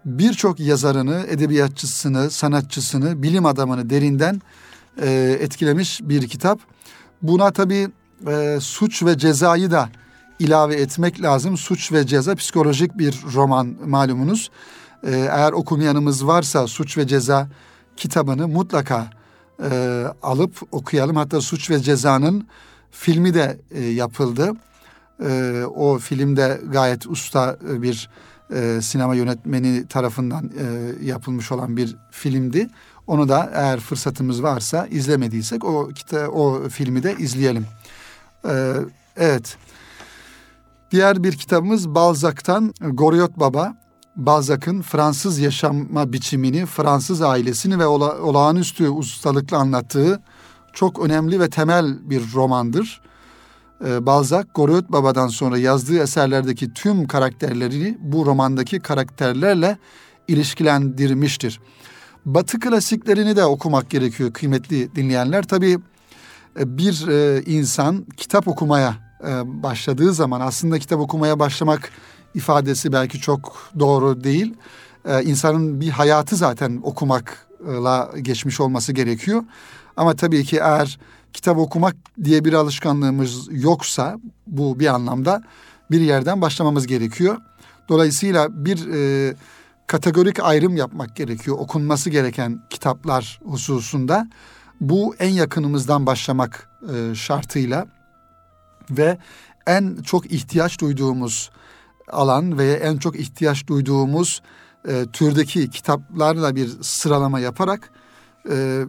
birçok 0.06 0.60
yazarını, 0.60 1.26
edebiyatçısını, 1.30 2.30
sanatçısını, 2.30 3.24
bilim 3.24 3.46
adamını 3.46 3.90
derinden 3.90 4.42
etkilemiş 5.40 6.02
bir 6.04 6.28
kitap. 6.28 6.60
Buna 7.22 7.52
tabii 7.52 7.88
suç 8.60 9.04
ve 9.04 9.18
cezayı 9.18 9.72
da 9.72 9.90
ilave 10.40 10.76
etmek 10.76 11.22
lazım. 11.22 11.58
Suç 11.58 11.92
ve 11.92 12.08
Ceza 12.08 12.36
psikolojik 12.36 12.98
bir 12.98 13.24
roman 13.34 13.76
malumunuz. 13.86 14.50
Ee, 15.04 15.12
eğer 15.12 15.52
okumayanımız 15.52 16.28
varsa 16.28 16.68
Suç 16.68 16.98
ve 16.98 17.08
Ceza 17.08 17.48
kitabını 17.98 18.48
mutlaka 18.48 19.10
e, 19.64 20.04
alıp 20.22 20.62
okuyalım. 20.72 21.16
Hatta 21.16 21.42
Suç 21.42 21.70
ve 21.70 21.80
Ceza'nın 21.80 22.48
filmi 22.92 23.34
de 23.34 23.60
e, 23.72 23.82
yapıldı. 23.84 24.52
E, 25.26 25.64
o 25.76 25.98
filmde 25.98 26.62
gayet 26.72 27.08
usta 27.08 27.58
bir 27.62 28.10
e, 28.54 28.82
sinema 28.82 29.16
yönetmeni 29.16 29.88
tarafından 29.88 30.52
e, 30.60 30.96
yapılmış 31.06 31.52
olan 31.52 31.78
bir 31.78 31.98
filmdi. 32.12 32.70
Onu 33.08 33.30
da 33.30 33.52
eğer 33.54 33.80
fırsatımız 33.80 34.44
varsa 34.44 34.88
izlemediysek 34.88 35.66
o 35.66 35.88
kita 35.88 36.28
o 36.28 36.70
filmi 36.70 37.04
de 37.04 37.16
izleyelim. 37.20 37.66
E, 38.50 38.74
evet. 39.18 39.58
Diğer 40.92 41.24
bir 41.24 41.34
kitabımız 41.34 41.96
Balzac'tan 41.96 42.74
Goriot 42.82 43.40
Baba. 43.40 43.76
Balzac'ın 44.16 44.82
Fransız 44.82 45.40
yaşama 45.40 46.14
biçimini, 46.14 46.66
Fransız 46.66 47.22
ailesini 47.22 47.80
ve 47.80 47.86
ola, 47.86 48.22
olağanüstü 48.22 48.90
ustalıkla 48.90 49.58
anlattığı 49.58 50.22
çok 50.74 51.00
önemli 51.00 51.40
ve 51.40 51.50
temel 51.50 52.10
bir 52.10 52.24
romandır. 52.34 53.02
Ee, 53.86 54.06
Balzac, 54.06 54.48
Goriot 54.56 54.92
Baba'dan 54.92 55.28
sonra 55.28 55.58
yazdığı 55.58 56.00
eserlerdeki 56.00 56.74
tüm 56.74 57.08
karakterlerini 57.08 57.98
bu 58.00 58.26
romandaki 58.26 58.80
karakterlerle 58.80 59.78
ilişkilendirmiştir. 60.28 61.60
Batı 62.26 62.60
klasiklerini 62.60 63.36
de 63.36 63.46
okumak 63.46 63.90
gerekiyor 63.90 64.34
kıymetli 64.34 64.96
dinleyenler. 64.96 65.44
Tabii 65.44 65.80
e, 66.60 66.78
bir 66.78 67.08
e, 67.08 67.44
insan 67.46 68.06
kitap 68.18 68.48
okumaya 68.48 68.96
e, 69.28 69.64
başladığı 69.64 70.14
zaman 70.14 70.42
aslında 70.42 70.80
kitap 70.80 71.00
okumaya 71.00 71.40
başlamak 71.40 71.92
ifadesi 72.36 72.94
belki 72.94 73.20
çok 73.20 73.72
doğru 73.80 74.24
değil. 74.24 74.54
E, 75.06 75.24
insanın 75.24 75.82
bir 75.82 75.90
hayatı 75.90 76.36
zaten 76.36 76.80
okumakla 76.84 78.12
geçmiş 78.22 78.60
olması 78.60 78.94
gerekiyor. 78.94 79.44
Ama 79.98 80.16
tabii 80.16 80.44
ki 80.44 80.58
eğer 80.58 81.00
kitap 81.34 81.58
okumak 81.58 81.96
diye 82.24 82.46
bir 82.46 82.54
alışkanlığımız 82.54 83.48
yoksa 83.52 84.20
bu 84.48 84.80
bir 84.80 84.88
anlamda 84.88 85.44
bir 85.92 86.02
yerden 86.02 86.42
başlamamız 86.42 86.88
gerekiyor. 86.88 87.38
Dolayısıyla 87.90 88.66
bir 88.66 88.94
e, 88.94 89.34
kategorik 89.88 90.40
ayrım 90.40 90.78
yapmak 90.78 91.16
gerekiyor 91.16 91.58
okunması 91.60 92.10
gereken 92.10 92.62
kitaplar 92.70 93.40
hususunda. 93.46 94.30
Bu 94.82 95.16
en 95.20 95.30
yakınımızdan 95.30 96.06
başlamak 96.06 96.70
e, 96.94 97.16
şartıyla 97.16 97.88
ve 98.90 99.18
en 99.68 99.98
çok 100.06 100.32
ihtiyaç 100.32 100.82
duyduğumuz 100.82 101.52
alan 102.10 102.58
ve 102.58 102.74
en 102.74 102.98
çok 102.98 103.20
ihtiyaç 103.20 103.68
duyduğumuz 103.68 104.42
e, 104.88 105.06
türdeki 105.14 105.70
kitaplarla 105.70 106.56
bir 106.56 106.70
sıralama 106.82 107.40
yaparak 107.40 107.92
e, 108.50 108.86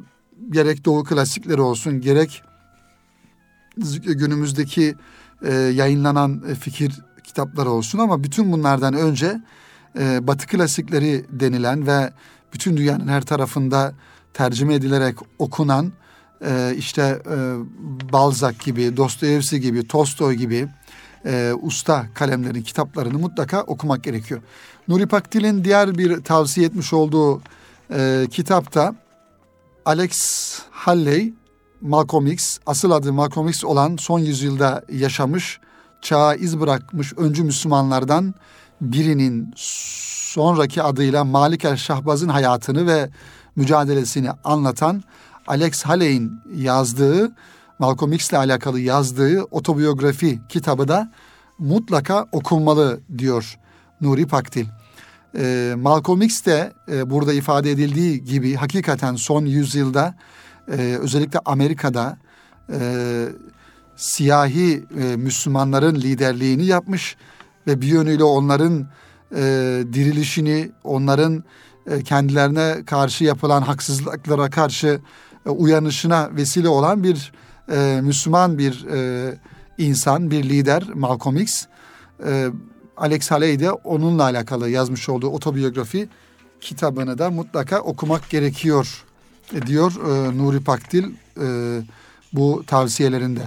gerek 0.50 0.84
Doğu 0.84 1.04
klasikleri 1.04 1.60
olsun 1.60 2.00
gerek 2.00 2.42
günümüzdeki 4.02 4.94
e, 5.42 5.52
yayınlanan 5.54 6.54
fikir 6.60 7.00
kitapları 7.24 7.70
olsun 7.70 7.98
ama 7.98 8.24
bütün 8.24 8.52
bunlardan 8.52 8.94
önce 8.94 9.40
e, 9.98 10.26
Batı 10.26 10.46
klasikleri 10.46 11.24
denilen 11.30 11.86
ve 11.86 12.12
bütün 12.54 12.76
dünyanın 12.76 13.08
her 13.08 13.22
tarafında 13.22 13.94
tercüme 14.34 14.74
edilerek 14.74 15.16
okunan 15.38 15.92
e, 16.44 16.74
işte 16.76 17.22
e, 17.30 17.36
Balzac 18.12 18.64
gibi, 18.64 18.96
Dostoyevski 18.96 19.60
gibi, 19.60 19.88
Tolstoy 19.88 20.34
gibi 20.34 20.68
e, 21.26 21.52
usta 21.62 22.06
kalemlerin 22.14 22.62
kitaplarını 22.62 23.18
mutlaka 23.18 23.62
okumak 23.62 24.04
gerekiyor. 24.04 24.40
Nuri 24.88 25.06
Pakdil'in 25.06 25.64
diğer 25.64 25.98
bir 25.98 26.24
tavsiye 26.24 26.66
etmiş 26.66 26.92
olduğu 26.92 27.42
e, 27.90 28.26
kitapta 28.30 28.94
Alex 29.84 30.14
Halley, 30.70 31.34
Malcolm 31.80 32.26
X, 32.26 32.58
asıl 32.66 32.90
adı 32.90 33.12
Malcolm 33.12 33.48
X 33.48 33.64
olan 33.64 33.96
son 33.96 34.18
yüzyılda 34.18 34.82
yaşamış 34.92 35.60
çağa 36.02 36.34
iz 36.34 36.60
bırakmış 36.60 37.12
öncü 37.12 37.44
Müslümanlardan 37.44 38.34
birinin 38.80 39.52
sonraki 39.56 40.82
adıyla 40.82 41.24
Malik 41.24 41.64
el 41.64 41.76
Şahbaz'ın 41.76 42.28
hayatını 42.28 42.86
ve 42.86 43.10
mücadelesini 43.56 44.30
anlatan 44.44 45.02
Alex 45.46 45.82
Haley'in 45.82 46.32
yazdığı 46.54 47.32
Malcolm 47.80 48.12
X 48.12 48.30
ile 48.30 48.38
alakalı 48.38 48.80
yazdığı 48.80 49.42
otobiyografi 49.42 50.40
kitabı 50.48 50.88
da 50.88 51.12
mutlaka 51.58 52.26
okunmalı 52.32 53.00
diyor 53.18 53.58
Nuri 54.00 54.26
Pakdil. 54.26 54.66
E, 55.38 55.74
Malcolm 55.76 56.22
X 56.22 56.44
de 56.44 56.72
e, 56.92 57.10
burada 57.10 57.32
ifade 57.32 57.70
edildiği 57.70 58.24
gibi 58.24 58.54
hakikaten 58.54 59.14
son 59.14 59.44
yüzyılda 59.44 60.14
e, 60.68 60.98
özellikle 61.00 61.38
Amerika'da 61.44 62.18
e, 62.72 62.80
siyahi 63.96 64.84
e, 65.00 65.16
Müslümanların 65.16 65.94
liderliğini 65.94 66.64
yapmış 66.66 67.16
ve 67.66 67.80
bir 67.80 67.86
yönüyle 67.86 68.24
onların 68.24 68.88
e, 69.34 69.40
dirilişini, 69.92 70.70
onların 70.84 71.44
e, 71.86 72.02
kendilerine 72.02 72.84
karşı 72.86 73.24
yapılan 73.24 73.62
haksızlıklara 73.62 74.50
karşı 74.50 75.00
e, 75.46 75.50
uyanışına 75.50 76.30
vesile 76.36 76.68
olan 76.68 77.04
bir 77.04 77.32
e, 77.70 78.00
Müslüman 78.02 78.58
bir 78.58 78.86
e, 78.86 79.34
insan, 79.78 80.30
bir 80.30 80.44
lider 80.44 80.84
Malcolm 80.94 81.36
X. 81.36 81.66
E, 82.26 82.48
Alex 82.96 83.30
Haley 83.30 83.60
de 83.60 83.72
onunla 83.72 84.22
alakalı 84.22 84.70
yazmış 84.70 85.08
olduğu 85.08 85.28
otobiyografi 85.28 86.08
kitabını 86.60 87.18
da 87.18 87.30
mutlaka 87.30 87.80
okumak 87.80 88.30
gerekiyor 88.30 89.04
diyor 89.66 89.92
e, 89.92 90.38
Nuri 90.38 90.60
Pakdil 90.60 91.04
e, 91.40 91.80
bu 92.32 92.64
tavsiyelerinde. 92.66 93.42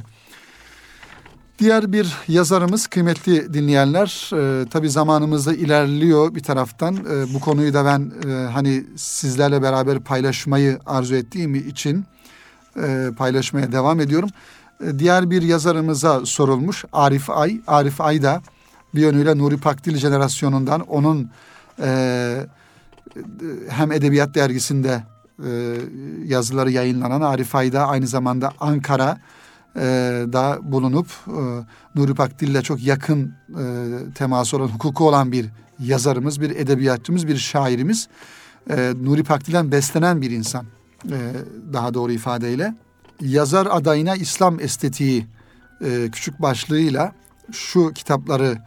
Diğer 1.59 1.91
bir 1.91 2.13
yazarımız 2.27 2.87
kıymetli 2.87 3.53
dinleyenler 3.53 4.29
e, 4.33 4.69
tabi 4.69 4.89
zamanımızda 4.89 5.53
ilerliyor 5.53 6.35
bir 6.35 6.43
taraftan 6.43 6.95
e, 6.95 7.33
bu 7.33 7.39
konuyu 7.39 7.73
da 7.73 7.85
ben 7.85 8.11
e, 8.29 8.33
hani 8.33 8.83
sizlerle 8.95 9.61
beraber 9.61 9.99
paylaşmayı 9.99 10.79
arzu 10.85 11.15
ettiğim 11.15 11.55
için 11.55 12.05
e, 12.77 13.09
paylaşmaya 13.17 13.71
devam 13.71 13.99
ediyorum. 13.99 14.29
E, 14.85 14.99
diğer 14.99 15.29
bir 15.29 15.41
yazarımıza 15.41 16.25
sorulmuş 16.25 16.85
Arif 16.93 17.29
Ay. 17.29 17.61
Arif 17.67 18.01
Ay 18.01 18.21
da 18.21 18.41
bir 18.95 19.01
yönüyle 19.01 19.37
Nuri 19.37 19.57
Pakdil 19.57 19.97
jenerasyonundan 19.97 20.81
onun 20.81 21.29
e, 21.81 22.47
hem 23.69 23.91
Edebiyat 23.91 24.35
Dergisi'nde 24.35 25.03
e, 25.39 25.75
yazıları 26.25 26.71
yayınlanan 26.71 27.21
Arif 27.21 27.55
Ayda 27.55 27.87
aynı 27.87 28.07
zamanda 28.07 28.51
Ankara 28.59 29.17
e, 29.75 29.81
da 30.33 30.59
bulunup 30.61 31.07
e, 31.27 31.39
Nuri 31.95 32.13
Pakdil'le 32.13 32.61
çok 32.61 32.83
yakın 32.83 33.33
e, 33.49 33.63
teması 34.15 34.57
olan, 34.57 34.67
hukuku 34.67 35.07
olan 35.07 35.31
bir 35.31 35.45
yazarımız, 35.79 36.41
bir 36.41 36.49
edebiyatçımız, 36.49 37.27
bir 37.27 37.37
şairimiz. 37.37 38.07
E, 38.69 38.93
Nuri 39.03 39.23
Pakdil'den 39.23 39.71
beslenen 39.71 40.21
bir 40.21 40.31
insan 40.31 40.65
daha 41.73 41.93
doğru 41.93 42.11
ifadeyle. 42.11 42.75
Yazar 43.21 43.67
adayına 43.71 44.15
İslam 44.15 44.59
estetiği 44.59 45.25
e, 45.81 46.09
küçük 46.11 46.41
başlığıyla 46.41 47.13
şu 47.51 47.93
kitapları 47.93 48.57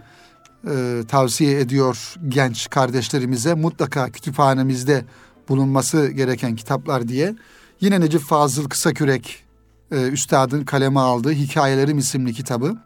e, 0.70 1.02
tavsiye 1.08 1.60
ediyor 1.60 2.14
genç 2.28 2.70
kardeşlerimize 2.70 3.54
mutlaka 3.54 4.10
kütüphanemizde 4.10 5.04
bulunması 5.48 6.08
gereken 6.08 6.56
kitaplar 6.56 7.08
diye. 7.08 7.34
Yine 7.80 8.00
Necip 8.00 8.20
Fazıl 8.22 8.68
Kısakürek 8.68 9.44
e, 9.92 10.02
üstadın 10.02 10.64
kaleme 10.64 11.00
aldığı 11.00 11.32
Hikayelerim 11.32 11.98
isimli 11.98 12.34
kitabı 12.34 12.76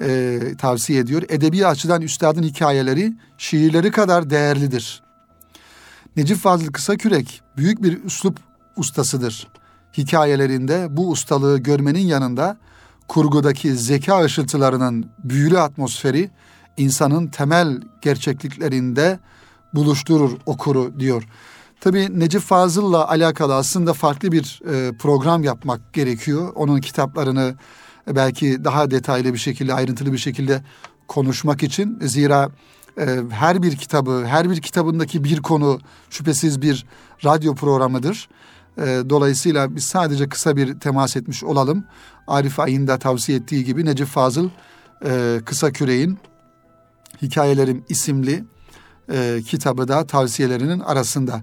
e, 0.00 0.38
tavsiye 0.58 1.00
ediyor. 1.00 1.22
Edebi 1.28 1.66
açıdan 1.66 2.02
üstadın 2.02 2.42
hikayeleri 2.42 3.12
şiirleri 3.38 3.90
kadar 3.90 4.30
değerlidir. 4.30 5.02
Necip 6.16 6.38
Fazıl 6.38 6.66
Kısakürek 6.66 7.40
büyük 7.56 7.82
bir 7.82 8.04
üslup 8.04 8.38
ustasıdır. 8.76 9.48
Hikayelerinde 9.98 10.86
bu 10.90 11.10
ustalığı 11.10 11.58
görmenin 11.58 12.06
yanında 12.06 12.56
kurgudaki 13.08 13.76
zeka 13.76 14.24
ışıltılarının 14.24 15.10
büyülü 15.24 15.58
atmosferi 15.58 16.30
insanın 16.76 17.26
temel 17.26 17.80
gerçekliklerinde 18.00 19.18
buluşturur 19.74 20.30
okuru 20.46 21.00
diyor. 21.00 21.28
Tabii 21.80 22.20
Necip 22.20 22.42
Fazıl'la 22.42 23.08
alakalı 23.08 23.54
aslında 23.54 23.92
farklı 23.92 24.32
bir 24.32 24.60
e, 24.70 24.96
program 24.96 25.42
yapmak 25.42 25.92
gerekiyor. 25.92 26.52
Onun 26.54 26.80
kitaplarını 26.80 27.54
belki 28.06 28.64
daha 28.64 28.90
detaylı 28.90 29.34
bir 29.34 29.38
şekilde, 29.38 29.74
ayrıntılı 29.74 30.12
bir 30.12 30.18
şekilde 30.18 30.62
konuşmak 31.08 31.62
için. 31.62 31.98
Zira 32.02 32.50
e, 32.98 33.18
her 33.30 33.62
bir 33.62 33.76
kitabı, 33.76 34.24
her 34.26 34.50
bir 34.50 34.60
kitabındaki 34.60 35.24
bir 35.24 35.42
konu 35.42 35.80
şüphesiz 36.10 36.62
bir 36.62 36.86
radyo 37.24 37.54
programıdır. 37.54 38.28
E, 38.78 38.82
dolayısıyla 39.10 39.76
biz 39.76 39.84
sadece 39.84 40.28
kısa 40.28 40.56
bir 40.56 40.80
temas 40.80 41.16
etmiş 41.16 41.44
olalım. 41.44 41.84
Arif 42.26 42.60
Ay'ın 42.60 42.86
da 42.86 42.98
tavsiye 42.98 43.38
ettiği 43.38 43.64
gibi 43.64 43.84
Necip 43.84 44.06
Fazıl 44.06 44.48
e, 45.04 45.40
Kısa 45.44 45.72
Küreğin 45.72 46.18
Hikayelerim 47.22 47.84
isimli 47.88 48.44
e, 49.12 49.40
kitabı 49.46 49.88
da 49.88 50.06
tavsiyelerinin 50.06 50.80
arasında. 50.80 51.42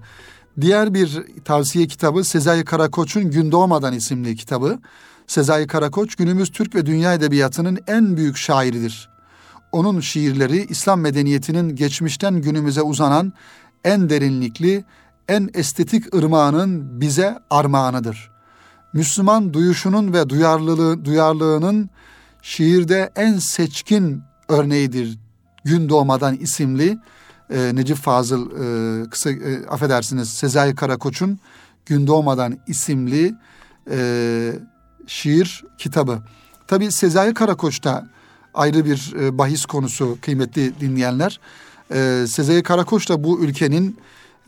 Diğer 0.62 0.94
bir 0.94 1.24
tavsiye 1.46 1.88
kitabı 1.88 2.24
Sezai 2.24 2.66
Karakoç'un 2.66 3.32
Gün 3.32 3.52
Doğmadan 3.52 3.94
isimli 3.94 4.36
kitabı. 4.36 4.80
Sezai 5.28 5.68
Karakoç 5.68 6.16
günümüz 6.16 6.52
Türk 6.52 6.76
ve 6.76 6.86
dünya 6.86 7.14
edebiyatının 7.14 7.80
en 7.88 8.18
büyük 8.18 8.38
şairidir. 8.38 9.10
Onun 9.72 10.00
şiirleri 10.00 10.66
İslam 10.70 11.00
medeniyetinin 11.00 11.76
geçmişten 11.76 12.42
günümüze 12.42 12.82
uzanan 12.82 13.34
en 13.84 14.10
derinlikli, 14.10 14.86
en 15.28 15.50
estetik 15.54 16.16
ırmağının 16.16 17.02
bize 17.02 17.40
armağanıdır. 17.50 18.32
Müslüman 18.94 19.54
duyuşunun 19.54 20.14
ve 20.14 20.30
duyarlılığı, 20.30 21.06
duyarlılığının 21.06 21.90
şiirde 22.42 23.12
en 23.16 23.38
seçkin 23.38 24.22
örneğidir. 24.48 25.20
Gün 25.64 25.90
Doğmadan 25.90 26.36
isimli 26.36 26.98
e, 27.50 27.76
Necip 27.76 27.98
Fazıl 27.98 28.52
e, 28.52 29.10
kısa 29.10 29.30
e, 29.30 29.68
affedersiniz 29.68 30.30
Sezai 30.30 30.76
Karakoç'un 30.76 31.40
Gün 31.86 32.08
Doğmadan 32.08 32.58
isimli 32.68 33.36
e, 33.92 34.54
şiir 35.08 35.66
kitabı. 35.78 36.20
Tabi 36.68 36.92
Sezai 36.92 37.34
Karakoç 37.34 37.84
da 37.84 38.10
ayrı 38.54 38.86
bir 38.86 39.14
e, 39.20 39.38
bahis 39.38 39.66
konusu 39.66 40.18
kıymetli 40.22 40.80
dinleyenler. 40.80 41.40
E, 41.94 42.26
Sezai 42.28 42.64
Karakoç 42.64 43.10
da 43.10 43.24
bu 43.24 43.40
ülkenin 43.40 43.98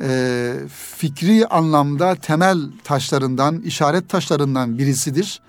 e, 0.02 0.54
fikri 0.98 1.48
anlamda 1.48 2.16
temel 2.16 2.58
taşlarından, 2.84 3.62
işaret 3.62 4.10
taşlarından 4.10 4.78
birisidir. 4.78 5.42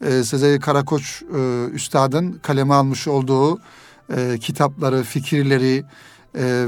Sezai 0.00 0.60
Karakoç 0.60 1.22
üstadın 1.72 2.40
kaleme 2.42 2.74
almış 2.74 3.08
olduğu 3.08 3.58
kitapları, 4.40 5.02
fikirleri, 5.02 5.84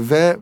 ve 0.09 0.37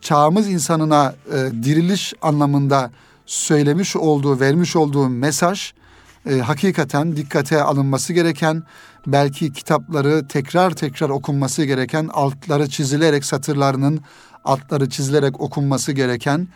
çağımız 0.00 0.48
insanına 0.48 1.14
diriliş 1.62 2.14
anlamında 2.22 2.90
söylemiş 3.26 3.96
olduğu, 3.96 4.40
vermiş 4.40 4.76
olduğu 4.76 5.08
mesaj 5.08 5.72
hakikaten 6.42 7.16
dikkate 7.16 7.62
alınması 7.62 8.12
gereken, 8.12 8.62
belki 9.06 9.52
kitapları 9.52 10.28
tekrar 10.28 10.70
tekrar 10.70 11.08
okunması 11.08 11.64
gereken, 11.64 12.08
altları 12.12 12.68
çizilerek 12.68 13.24
satırlarının 13.24 14.00
altları 14.44 14.90
çizilerek 14.90 15.40
okunması 15.40 15.92
gereken 15.92 16.48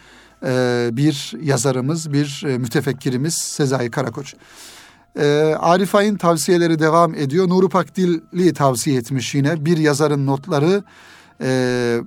e, 0.45 0.89
bir 0.93 1.33
yazarımız, 1.43 2.13
bir 2.13 2.45
e, 2.47 2.59
mütefekkirimiz 2.59 3.35
Sezai 3.35 3.91
Karakoç. 3.91 4.35
E, 5.19 5.27
Arif 5.59 5.95
Ay'ın 5.95 6.17
tavsiyeleri 6.17 6.79
devam 6.79 7.15
ediyor. 7.15 7.49
Nuri 7.49 7.69
Pakdil'i 7.69 8.55
tavsiye 8.55 8.99
etmiş 8.99 9.35
yine. 9.35 9.65
Bir 9.65 9.79
yazarın 9.79 10.27
notları 10.27 10.85
e, 11.41 12.01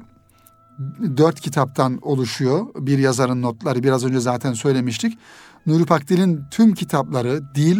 dört 1.17 1.39
kitaptan 1.39 1.99
oluşuyor. 2.01 2.65
Bir 2.75 2.97
yazarın 2.97 3.41
notları 3.41 3.83
biraz 3.83 4.05
önce 4.05 4.19
zaten 4.19 4.53
söylemiştik. 4.53 5.17
Nuri 5.65 5.85
Pakdil'in 5.85 6.43
tüm 6.51 6.73
kitapları 6.73 7.55
dil, 7.55 7.77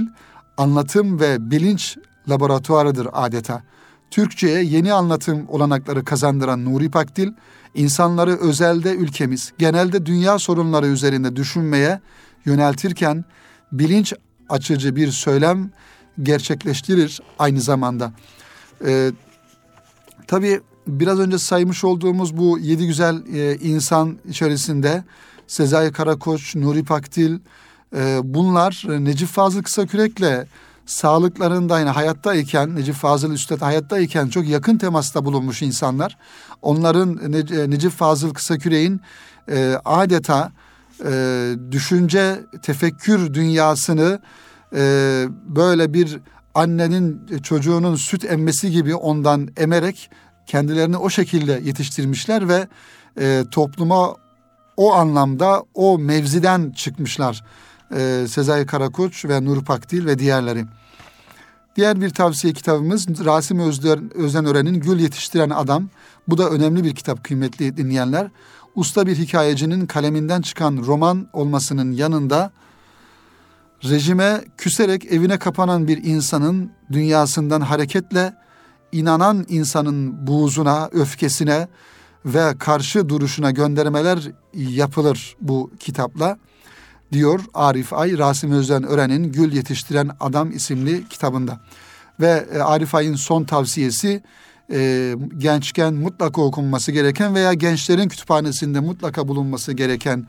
anlatım 0.58 1.19
ve 1.19 1.52
bilinç 1.52 1.97
laboratuvarıdır 2.30 3.08
adeta. 3.14 3.64
Türkçe'ye 4.12 4.64
yeni 4.64 4.94
anlatım 4.94 5.46
olanakları 5.48 6.06
kazandıran 6.06 6.66
Nuri 6.66 6.92
Pakdil, 6.92 7.32
insanları 7.76 8.38
özelde 8.40 8.96
ülkemiz, 8.96 9.54
genelde 9.58 10.06
dünya 10.06 10.40
sorunları 10.40 10.88
üzerinde 10.88 11.36
düşünmeye 11.36 12.00
yöneltirken 12.46 13.26
bilinç 13.72 14.14
açıcı 14.50 14.96
bir 14.96 15.12
söylem 15.12 15.72
gerçekleştirir 16.24 17.20
aynı 17.40 17.62
zamanda. 17.62 18.12
Ee, 18.86 19.12
tabii 20.28 20.62
biraz 20.88 21.20
önce 21.20 21.38
saymış 21.38 21.84
olduğumuz 21.84 22.38
bu 22.38 22.60
yedi 22.60 22.88
güzel 22.88 23.36
e, 23.36 23.56
insan 23.56 24.18
içerisinde 24.30 25.04
Sezai 25.48 25.92
Karakoç, 25.92 26.56
Nuri 26.56 26.84
Pakdil, 26.84 27.40
e, 27.96 28.20
bunlar 28.24 28.86
Necip 28.88 29.28
Fazıl 29.28 29.64
Kısakürek'le 29.64 30.48
sağlıklarında 30.86 31.80
yani 31.80 31.89
hayattayken 31.89 32.76
Necip 32.76 32.96
Fazıl 32.96 33.32
Üstad 33.32 33.62
hayattayken 33.62 34.28
çok 34.28 34.48
yakın 34.48 34.78
temasta 34.78 35.26
bulunmuş 35.26 35.62
insanlar. 35.62 36.17
Onların 36.62 37.32
Necip 37.72 37.91
Fazıl 37.91 38.34
Kısaküre'in 38.34 39.02
e, 39.50 39.76
adeta 39.86 40.52
e, 41.06 41.54
düşünce, 41.72 42.39
tefekkür 42.62 43.34
dünyasını 43.34 44.20
e, 44.76 45.26
böyle 45.48 45.94
bir 45.94 46.20
annenin 46.56 47.28
çocuğunun 47.44 47.96
süt 47.96 48.26
emmesi 48.26 48.72
gibi 48.72 48.96
ondan 48.96 49.50
emerek 49.58 50.10
kendilerini 50.46 50.98
o 50.98 51.10
şekilde 51.10 51.62
yetiştirmişler 51.63 52.50
ve 52.50 52.67
e, 53.20 53.44
topluma 53.52 54.15
o 54.78 54.94
anlamda 54.94 55.63
o 55.74 56.00
mevziden 56.00 56.72
çıkmışlar. 56.72 57.44
E, 57.95 58.25
Sezai 58.27 58.65
Karakoç 58.65 59.25
ve 59.25 59.45
Nur 59.45 59.65
Pakdil 59.65 60.06
ve 60.06 60.19
diğerleri. 60.19 60.65
Diğer 61.75 62.01
bir 62.01 62.10
tavsiye 62.10 62.54
kitabımız 62.54 63.25
Rasim 63.25 63.60
Özden 64.15 64.45
Ören'in 64.45 64.80
Gül 64.80 64.99
Yetiştiren 64.99 65.49
Adam. 65.49 65.89
Bu 66.27 66.38
da 66.38 66.49
önemli 66.49 66.84
bir 66.84 66.95
kitap 66.95 67.23
kıymetli 67.23 67.77
dinleyenler. 67.77 68.27
Usta 68.75 69.08
bir 69.08 69.15
hikayecinin 69.15 69.86
kaleminden 69.86 70.41
çıkan 70.41 70.77
roman 70.77 71.27
olmasının 71.34 71.91
yanında 71.91 72.51
rejime 73.84 74.41
küserek 74.58 75.06
evine 75.06 75.39
kapanan 75.39 75.88
bir 75.88 76.04
insanın 76.04 76.71
dünyasından 76.91 77.62
hareketle 77.62 78.34
inanan 78.91 79.45
insanın 79.49 80.27
buğzuna, 80.27 80.89
öfkesine 80.91 81.67
ve 82.25 82.58
karşı 82.60 83.10
duruşuna 83.10 83.51
göndermeler 83.51 84.32
yapılır 84.54 85.36
bu 85.41 85.71
kitapla 85.80 86.38
diyor 87.12 87.39
Arif 87.54 87.93
Ay 87.93 88.17
Rasim 88.17 88.52
Özden 88.52 88.84
Ören'in 88.84 89.32
Gül 89.32 89.54
Yetiştiren 89.54 90.10
Adam 90.19 90.52
isimli 90.52 91.08
kitabında. 91.08 91.60
Ve 92.19 92.47
e, 92.54 92.60
Arif 92.60 92.95
Ay'ın 92.95 93.15
son 93.15 93.43
tavsiyesi 93.43 94.24
e, 94.71 95.13
gençken 95.38 95.93
mutlaka 95.93 96.41
okunması 96.41 96.91
gereken 96.91 97.36
veya 97.36 97.54
gençlerin 97.54 98.10
kütüphanesinde 98.10 98.80
mutlaka 98.80 99.28
bulunması 99.28 99.74
gereken 99.74 100.28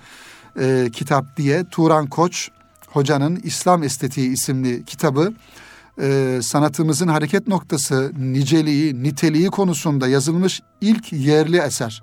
e, 0.61 0.89
kitap 0.93 1.37
diye 1.37 1.65
Turan 1.71 2.07
Koç 2.07 2.51
hocanın 2.89 3.41
İslam 3.45 3.83
Estetiği 3.83 4.33
isimli 4.33 4.85
kitabı 4.85 5.33
e, 6.01 6.39
sanatımızın 6.43 7.09
hareket 7.09 7.49
noktası, 7.49 8.13
niceliği, 8.19 9.03
niteliği 9.03 9.47
konusunda 9.47 10.09
yazılmış 10.09 10.63
ilk 10.81 11.13
yerli 11.13 11.59
eser. 11.59 12.03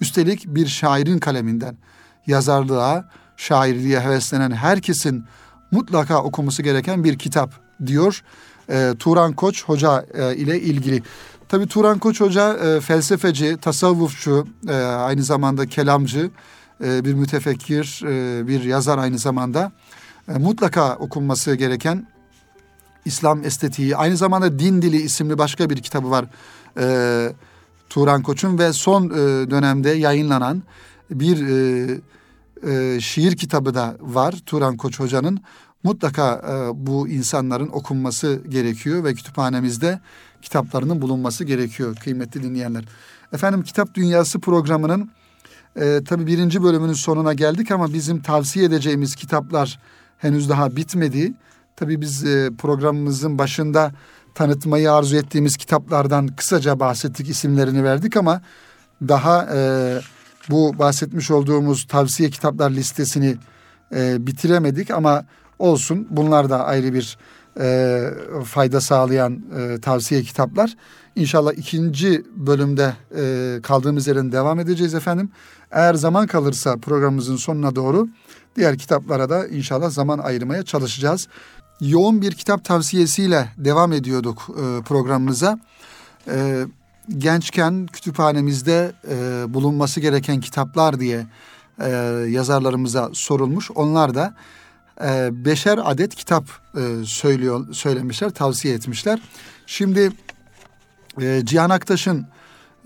Üstelik 0.00 0.46
bir 0.46 0.66
şairin 0.66 1.18
kaleminden 1.18 1.76
yazarlığa, 2.26 3.08
şairliğe 3.36 4.00
heveslenen 4.00 4.50
herkesin 4.50 5.24
mutlaka 5.70 6.22
okuması 6.22 6.62
gereken 6.62 7.04
bir 7.04 7.18
kitap 7.18 7.50
diyor 7.86 8.22
e, 8.70 8.94
Turan 8.98 9.32
Koç 9.32 9.64
Hoca 9.64 10.06
e, 10.14 10.36
ile 10.36 10.60
ilgili. 10.60 11.02
Tabii 11.48 11.66
Turan 11.66 11.98
Koç 11.98 12.20
Hoca 12.20 12.54
e, 12.54 12.80
felsefeci, 12.80 13.56
tasavvufçu, 13.60 14.46
e, 14.68 14.74
aynı 14.82 15.22
zamanda 15.22 15.66
kelamcı, 15.66 16.30
e, 16.84 17.04
bir 17.04 17.14
mütefekkir, 17.14 18.02
e, 18.06 18.46
bir 18.46 18.64
yazar 18.64 18.98
aynı 18.98 19.18
zamanda. 19.18 19.72
E, 20.28 20.32
mutlaka 20.32 20.96
okunması 20.96 21.54
gereken 21.54 22.06
İslam 23.04 23.44
estetiği, 23.44 23.96
aynı 23.96 24.16
zamanda 24.16 24.58
Din 24.58 24.82
Dili 24.82 24.96
isimli 24.96 25.38
başka 25.38 25.70
bir 25.70 25.82
kitabı 25.82 26.10
var. 26.10 26.24
E, 26.78 27.32
Turan 27.90 28.22
Koç'un 28.22 28.58
ve 28.58 28.72
son 28.72 29.04
e, 29.04 29.50
dönemde 29.50 29.90
yayınlanan 29.90 30.62
bir 31.10 31.48
e, 31.48 32.00
e, 32.66 33.00
şiir 33.00 33.36
kitabı 33.36 33.74
da 33.74 33.96
var 34.00 34.34
Turan 34.46 34.76
Koç 34.76 35.00
Hoca'nın. 35.00 35.40
Mutlaka 35.82 36.34
e, 36.34 36.86
bu 36.86 37.08
insanların 37.08 37.68
okunması 37.68 38.40
gerekiyor 38.48 39.04
ve 39.04 39.14
kütüphanemizde 39.14 40.00
kitaplarının 40.42 41.02
bulunması 41.02 41.44
gerekiyor 41.44 41.96
kıymetli 41.96 42.42
dinleyenler. 42.42 42.84
Efendim 43.32 43.62
Kitap 43.62 43.94
Dünyası 43.94 44.40
programının 44.40 45.10
e, 45.76 46.00
tabi 46.04 46.26
birinci 46.26 46.62
bölümünün 46.62 46.92
sonuna 46.92 47.34
geldik 47.34 47.70
ama 47.70 47.92
bizim 47.92 48.22
tavsiye 48.22 48.64
edeceğimiz 48.64 49.14
kitaplar 49.14 49.78
henüz 50.18 50.48
daha 50.48 50.76
bitmedi. 50.76 51.32
Tabi 51.76 52.00
biz 52.00 52.24
e, 52.24 52.50
programımızın 52.58 53.38
başında 53.38 53.92
tanıtmayı 54.34 54.92
arzu 54.92 55.16
ettiğimiz 55.16 55.56
kitaplardan 55.56 56.26
kısaca 56.26 56.80
bahsettik, 56.80 57.28
isimlerini 57.28 57.84
verdik 57.84 58.16
ama 58.16 58.42
daha 59.08 59.48
e, 59.54 59.58
bu 60.50 60.78
bahsetmiş 60.78 61.30
olduğumuz 61.30 61.86
tavsiye 61.86 62.30
kitaplar 62.30 62.70
listesini 62.70 63.36
e, 63.94 64.26
bitiremedik 64.26 64.90
ama 64.90 65.24
olsun 65.58 66.06
bunlar 66.10 66.50
da 66.50 66.64
ayrı 66.64 66.94
bir 66.94 67.18
e, 67.60 68.00
fayda 68.44 68.80
sağlayan 68.80 69.42
e, 69.58 69.80
tavsiye 69.80 70.22
kitaplar. 70.22 70.76
İnşallah 71.16 71.52
ikinci 71.52 72.22
bölümde 72.36 72.92
e, 73.16 73.58
kaldığımız 73.62 74.06
yerden 74.06 74.32
devam 74.32 74.60
edeceğiz 74.60 74.94
efendim. 74.94 75.30
Eğer 75.70 75.94
zaman 75.94 76.26
kalırsa 76.26 76.76
programımızın 76.76 77.36
sonuna 77.36 77.76
doğru 77.76 78.08
diğer 78.56 78.78
kitaplara 78.78 79.30
da 79.30 79.46
inşallah 79.46 79.90
zaman 79.90 80.18
ayırmaya 80.18 80.62
çalışacağız. 80.62 81.28
Yoğun 81.80 82.22
bir 82.22 82.32
kitap 82.32 82.64
tavsiyesiyle 82.64 83.48
devam 83.58 83.92
ediyorduk 83.92 84.48
e, 84.50 84.82
programımıza. 84.82 85.58
E, 86.28 86.66
gençken 87.08 87.86
kütüphanemizde 87.86 88.92
e, 89.08 89.44
bulunması 89.54 90.00
gereken 90.00 90.40
kitaplar 90.40 91.00
diye 91.00 91.26
e, 91.80 91.88
yazarlarımıza 92.28 93.10
sorulmuş. 93.12 93.70
Onlar 93.70 94.14
da 94.14 94.34
e, 95.04 95.44
beşer 95.44 95.80
adet 95.84 96.14
kitap 96.14 96.44
e, 96.76 97.04
söylüyor 97.04 97.74
söylemişler, 97.74 98.30
tavsiye 98.30 98.74
etmişler. 98.74 99.20
Şimdi 99.66 100.12
e, 101.20 101.42
Cihan 101.44 101.70
Aktaş'ın 101.70 102.26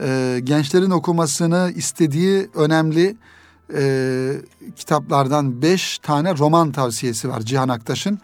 e, 0.00 0.40
gençlerin 0.44 0.90
okumasını 0.90 1.72
istediği 1.76 2.50
önemli 2.54 3.16
e, 3.74 4.32
kitaplardan 4.76 5.62
beş 5.62 5.98
tane 5.98 6.38
roman 6.38 6.72
tavsiyesi 6.72 7.28
var 7.28 7.40
Cihan 7.40 7.68
Aktaş'ın. 7.68 8.18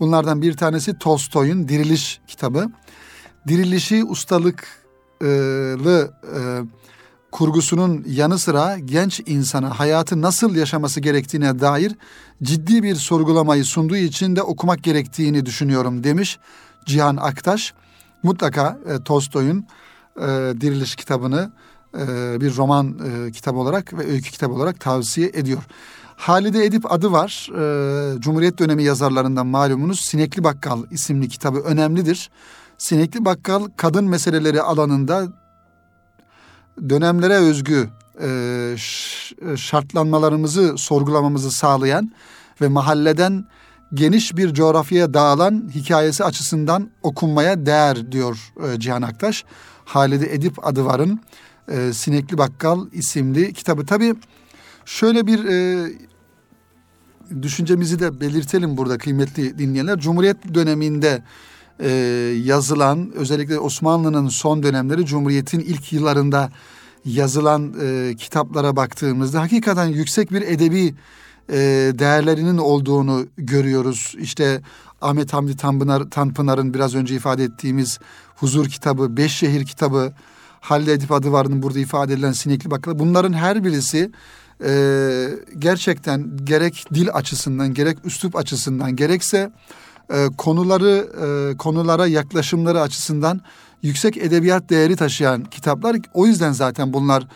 Bunlardan 0.00 0.42
bir 0.42 0.56
tanesi 0.56 0.98
Tolstoy'un 0.98 1.68
Diriliş 1.68 2.20
kitabı. 2.26 2.70
Dirilişi 3.48 4.04
ustalıklı 4.04 4.81
e, 5.22 5.76
kurgusunun 7.32 8.04
yanı 8.08 8.38
sıra 8.38 8.78
genç 8.78 9.20
insana 9.26 9.78
hayatı 9.78 10.22
nasıl 10.22 10.54
yaşaması 10.54 11.00
gerektiğine 11.00 11.60
dair 11.60 11.92
ciddi 12.42 12.82
bir 12.82 12.94
sorgulamayı 12.94 13.64
sunduğu 13.64 13.96
için 13.96 14.36
de 14.36 14.42
okumak 14.42 14.82
gerektiğini 14.82 15.46
düşünüyorum 15.46 16.04
demiş 16.04 16.38
Cihan 16.86 17.16
Aktaş. 17.16 17.74
Mutlaka 18.22 18.78
e, 18.88 19.04
Tolstoy'un 19.04 19.66
e, 20.16 20.26
Diriliş 20.60 20.96
kitabını 20.96 21.52
e, 21.94 22.40
bir 22.40 22.56
roman 22.56 22.98
e, 22.98 23.32
kitabı 23.32 23.58
olarak 23.58 23.92
ve 23.92 24.06
öykü 24.06 24.30
kitabı 24.30 24.52
olarak 24.52 24.80
tavsiye 24.80 25.30
ediyor. 25.34 25.62
Halide 26.16 26.64
Edip 26.64 26.92
adı 26.92 27.12
var. 27.12 27.48
E, 27.58 28.20
Cumhuriyet 28.20 28.58
dönemi 28.58 28.82
yazarlarından 28.82 29.46
malumunuz 29.46 30.00
Sinekli 30.00 30.44
Bakkal 30.44 30.82
isimli 30.90 31.28
kitabı 31.28 31.58
önemlidir. 31.58 32.30
Sinekli 32.78 33.24
Bakkal 33.24 33.66
kadın 33.76 34.04
meseleleri 34.04 34.62
alanında 34.62 35.28
dönemlere 36.88 37.34
özgü 37.34 37.88
e, 38.22 38.76
şartlanmalarımızı 39.56 40.78
sorgulamamızı 40.78 41.50
sağlayan 41.50 42.12
ve 42.60 42.68
mahalleden 42.68 43.44
geniş 43.94 44.36
bir 44.36 44.54
coğrafyaya 44.54 45.14
dağılan 45.14 45.70
hikayesi 45.74 46.24
açısından 46.24 46.90
okunmaya 47.02 47.66
değer 47.66 48.12
diyor 48.12 48.52
e, 48.64 48.80
Cihan 48.80 49.02
Aktaş. 49.02 49.44
Halide 49.84 50.34
Edip 50.34 50.66
adı 50.66 50.84
varın 50.84 51.20
e, 51.68 51.92
Sinekli 51.92 52.38
Bakkal 52.38 52.86
isimli 52.92 53.52
kitabı. 53.52 53.86
Tabii 53.86 54.14
şöyle 54.84 55.26
bir 55.26 55.44
e, 55.44 55.88
düşüncemizi 57.42 58.00
de 58.00 58.20
belirtelim 58.20 58.76
burada 58.76 58.98
kıymetli 58.98 59.58
dinleyenler. 59.58 59.98
Cumhuriyet 59.98 60.54
döneminde 60.54 61.22
e, 61.80 61.90
yazılan 62.44 63.12
özellikle 63.14 63.58
Osmanlı'nın 63.58 64.28
son 64.28 64.62
dönemleri 64.62 65.06
Cumhuriyet'in 65.06 65.60
ilk 65.60 65.92
yıllarında 65.92 66.50
yazılan 67.04 67.74
e, 67.82 68.14
kitaplara 68.16 68.76
baktığımızda 68.76 69.40
hakikaten 69.40 69.86
yüksek 69.86 70.32
bir 70.32 70.42
edebi 70.42 70.94
e, 71.48 71.56
değerlerinin 71.98 72.58
olduğunu 72.58 73.26
görüyoruz. 73.36 74.14
İşte 74.18 74.62
Ahmet 75.00 75.32
Hamdi 75.32 75.56
Tanpınar, 75.56 76.10
Tanpınar'ın 76.10 76.74
biraz 76.74 76.94
önce 76.94 77.14
ifade 77.14 77.44
ettiğimiz 77.44 77.98
Huzur 78.36 78.68
kitabı, 78.68 79.16
Beş 79.16 79.32
Şehir 79.32 79.66
kitabı, 79.66 80.12
Halide 80.60 80.92
Edip 80.92 81.12
adı 81.12 81.32
varının 81.32 81.62
burada 81.62 81.78
ifade 81.78 82.12
edilen 82.12 82.32
Sinekli 82.32 82.70
Bakkal. 82.70 82.98
Bunların 82.98 83.32
her 83.32 83.64
birisi 83.64 84.10
e, 84.64 85.28
gerçekten 85.58 86.36
gerek 86.44 86.84
dil 86.94 87.08
açısından, 87.12 87.74
gerek 87.74 87.98
üslup 88.04 88.36
açısından, 88.36 88.96
gerekse 88.96 89.52
e, 90.12 90.28
konuları 90.38 91.08
e, 91.24 91.56
konulara 91.56 92.06
yaklaşımları 92.06 92.80
açısından 92.80 93.40
yüksek 93.82 94.16
edebiyat 94.16 94.70
değeri 94.70 94.96
taşıyan 94.96 95.44
kitaplar. 95.44 95.96
O 96.14 96.26
yüzden 96.26 96.52
zaten 96.52 96.92
bunlar 96.92 97.26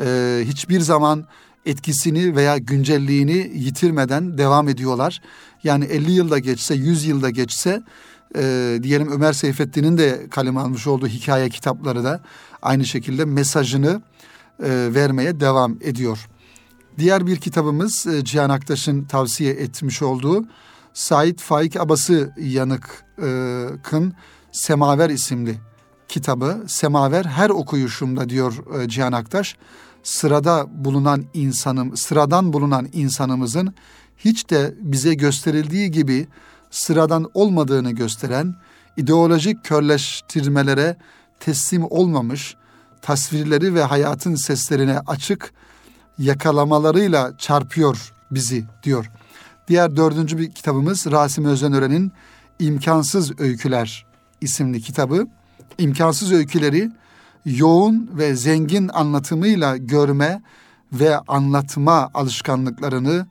e, 0.00 0.40
hiçbir 0.44 0.80
zaman 0.80 1.24
etkisini 1.66 2.36
veya 2.36 2.58
güncelliğini 2.58 3.50
yitirmeden 3.54 4.38
devam 4.38 4.68
ediyorlar. 4.68 5.22
Yani 5.64 5.84
50 5.84 6.12
yılda 6.12 6.38
geçse, 6.38 6.74
100 6.74 7.04
yılda 7.04 7.30
geçse 7.30 7.82
diyelim 8.82 9.12
Ömer 9.12 9.32
Seyfettin'in 9.32 9.98
de 9.98 10.26
kaleme 10.30 10.60
almış 10.60 10.86
olduğu 10.86 11.06
hikaye 11.06 11.48
kitapları 11.48 12.04
da 12.04 12.20
aynı 12.62 12.84
şekilde 12.84 13.24
mesajını 13.24 14.02
vermeye 14.60 15.40
devam 15.40 15.76
ediyor. 15.80 16.28
Diğer 16.98 17.26
bir 17.26 17.36
kitabımız 17.36 18.06
Cihan 18.22 18.50
Aktaş'ın 18.50 19.04
tavsiye 19.04 19.52
etmiş 19.52 20.02
olduğu 20.02 20.44
Said 20.96 21.38
Faik 21.38 21.76
Abası 21.76 22.32
Yanık'ın 22.38 24.14
Semaver 24.52 25.10
isimli 25.10 25.54
kitabı. 26.08 26.64
Semaver 26.66 27.24
her 27.24 27.50
okuyuşumda 27.50 28.28
diyor 28.28 28.80
e, 28.80 28.88
Cihan 28.88 29.12
Aktaş. 29.12 29.56
Sırada 30.02 30.66
bulunan 30.84 31.24
insanım, 31.34 31.96
sıradan 31.96 32.52
bulunan 32.52 32.88
insanımızın 32.92 33.74
hiç 34.18 34.50
de 34.50 34.74
bize 34.80 35.14
gösterildiği 35.14 35.90
gibi 35.90 36.26
sıradan 36.70 37.30
olmadığını 37.34 37.90
gösteren 37.90 38.54
ideolojik 38.96 39.64
körleştirmelere 39.64 40.96
teslim 41.40 41.84
olmamış, 41.90 42.56
tasvirleri 43.02 43.74
ve 43.74 43.82
hayatın 43.82 44.34
seslerine 44.34 44.98
açık 45.06 45.52
yakalamalarıyla 46.18 47.38
çarpıyor 47.38 48.12
bizi 48.30 48.64
diyor. 48.82 49.10
Diğer 49.68 49.96
dördüncü 49.96 50.38
bir 50.38 50.50
kitabımız 50.50 51.06
Rasim 51.10 51.44
Özenören'in 51.44 52.12
İmkansız 52.58 53.40
Öyküler 53.40 54.06
isimli 54.40 54.80
kitabı. 54.80 55.26
İmkansız 55.78 56.32
öyküleri 56.32 56.90
yoğun 57.44 58.10
ve 58.12 58.34
zengin 58.34 58.88
anlatımıyla 58.88 59.76
görme 59.76 60.42
ve 60.92 61.18
anlatma 61.18 62.10
alışkanlıklarını 62.14 63.26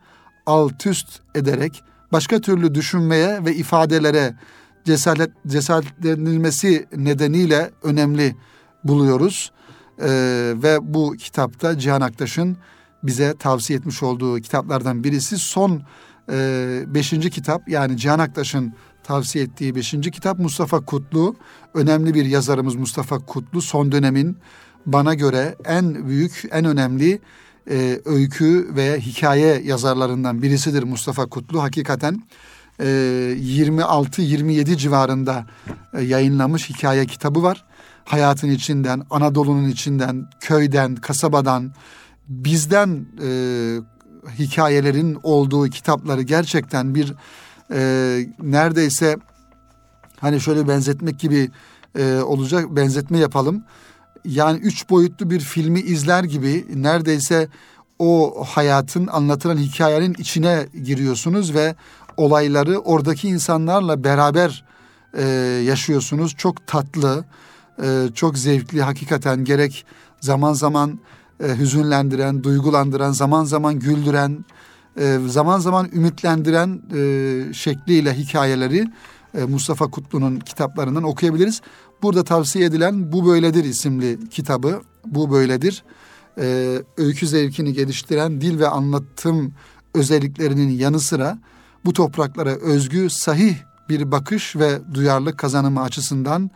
alt 0.45 0.85
üst 0.85 1.19
ederek 1.35 1.83
başka 2.11 2.41
türlü 2.41 2.75
düşünmeye 2.75 3.45
ve 3.45 3.55
ifadelere 3.55 4.35
cesaret 4.85 5.31
cesaretlenilmesi 5.47 6.87
nedeniyle 6.95 7.71
önemli 7.83 8.35
buluyoruz. 8.83 9.51
Ee, 10.01 10.53
ve 10.55 10.93
bu 10.93 11.15
kitapta 11.17 11.79
Cihan 11.79 12.01
Aktaş'ın 12.01 12.57
bize 13.03 13.33
tavsiye 13.39 13.79
etmiş 13.79 14.03
olduğu 14.03 14.39
kitaplardan 14.39 15.03
birisi 15.03 15.37
son 15.37 15.83
e, 16.31 16.83
beşinci 16.87 17.29
kitap 17.29 17.69
yani 17.69 17.97
Cihan 17.97 18.19
Aktaş'ın 18.19 18.73
tavsiye 19.03 19.43
ettiği 19.43 19.75
beşinci 19.75 20.11
kitap 20.11 20.39
Mustafa 20.39 20.85
Kutlu. 20.85 21.35
Önemli 21.73 22.13
bir 22.13 22.25
yazarımız 22.25 22.75
Mustafa 22.75 23.19
Kutlu 23.19 23.61
son 23.61 23.91
dönemin 23.91 24.37
bana 24.85 25.13
göre 25.13 25.55
en 25.65 26.07
büyük 26.07 26.43
en 26.51 26.65
önemli 26.65 27.19
e, 27.69 27.99
öykü 28.05 28.75
ve 28.75 28.99
hikaye 28.99 29.61
yazarlarından 29.65 30.41
birisidir 30.41 30.83
Mustafa 30.83 31.25
Kutlu. 31.25 31.63
Hakikaten 31.63 32.23
e, 32.79 32.85
26-27 32.85 34.77
civarında 34.77 35.45
e, 35.93 36.01
yayınlamış 36.01 36.69
hikaye 36.69 37.05
kitabı 37.05 37.43
var. 37.43 37.65
Hayatın 38.05 38.49
içinden, 38.49 39.03
Anadolu'nun 39.09 39.69
içinden, 39.69 40.29
köyden, 40.39 40.95
kasabadan, 40.95 41.73
bizden 42.27 43.05
e, 43.23 43.29
hikayelerin 44.39 45.19
olduğu 45.23 45.69
kitapları 45.69 46.21
gerçekten 46.21 46.95
bir 46.95 47.13
e, 47.71 47.79
neredeyse 48.41 49.17
hani 50.19 50.41
şöyle 50.41 50.67
benzetmek 50.67 51.19
gibi 51.19 51.51
e, 51.97 52.15
olacak 52.15 52.75
benzetme 52.75 53.17
yapalım. 53.17 53.63
Yani 54.25 54.59
üç 54.59 54.89
boyutlu 54.89 55.29
bir 55.29 55.39
filmi 55.39 55.79
izler 55.79 56.23
gibi 56.23 56.65
neredeyse 56.75 57.47
o 57.99 58.43
hayatın 58.47 59.07
anlatılan 59.07 59.57
hikayenin 59.57 60.15
içine 60.19 60.67
giriyorsunuz 60.83 61.53
ve 61.53 61.75
olayları 62.17 62.79
oradaki 62.79 63.27
insanlarla 63.27 64.03
beraber 64.03 64.65
e, 65.13 65.23
yaşıyorsunuz. 65.65 66.35
Çok 66.35 66.67
tatlı, 66.67 67.25
e, 67.83 68.07
çok 68.15 68.37
zevkli 68.37 68.81
hakikaten 68.81 69.43
gerek 69.43 69.85
zaman 70.21 70.53
zaman 70.53 70.99
e, 71.43 71.57
hüzünlendiren, 71.57 72.43
duygulandıran, 72.43 73.11
zaman 73.11 73.43
zaman 73.43 73.79
güldüren, 73.79 74.45
e, 74.99 75.17
zaman 75.27 75.59
zaman 75.59 75.89
ümitlendiren 75.93 76.81
e, 76.95 77.53
şekliyle 77.53 78.13
hikayeleri 78.13 78.87
e, 79.37 79.43
Mustafa 79.43 79.87
Kutlu'nun 79.87 80.39
kitaplarından 80.39 81.03
okuyabiliriz. 81.03 81.61
Burada 82.01 82.23
tavsiye 82.23 82.65
edilen 82.65 83.11
Bu 83.11 83.25
Böyledir 83.25 83.63
isimli 83.63 84.29
kitabı. 84.29 84.81
Bu 85.05 85.31
Böyledir. 85.31 85.83
E, 86.37 86.77
öykü 86.97 87.27
zevkini 87.27 87.73
geliştiren 87.73 88.41
dil 88.41 88.59
ve 88.59 88.67
anlatım 88.67 89.53
özelliklerinin 89.93 90.69
yanı 90.69 90.99
sıra 90.99 91.39
bu 91.85 91.93
topraklara 91.93 92.49
özgü 92.49 93.09
sahih 93.09 93.55
bir 93.89 94.11
bakış 94.11 94.55
ve 94.55 94.79
duyarlılık 94.93 95.37
kazanımı 95.37 95.81
açısından 95.81 96.51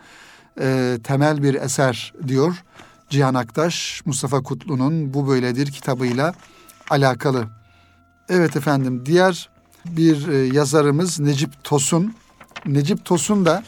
e, 0.60 0.98
temel 1.04 1.42
bir 1.42 1.54
eser 1.54 2.14
diyor. 2.28 2.64
Cihan 3.10 3.34
Aktaş, 3.34 4.02
Mustafa 4.06 4.42
Kutlu'nun 4.42 5.14
Bu 5.14 5.28
Böyledir 5.28 5.66
kitabıyla 5.66 6.34
alakalı. 6.90 7.46
Evet 8.28 8.56
efendim 8.56 9.06
diğer 9.06 9.48
bir 9.84 10.28
e, 10.28 10.36
yazarımız 10.36 11.20
Necip 11.20 11.64
Tosun. 11.64 12.14
Necip 12.66 13.04
Tosun 13.04 13.44
da 13.46 13.62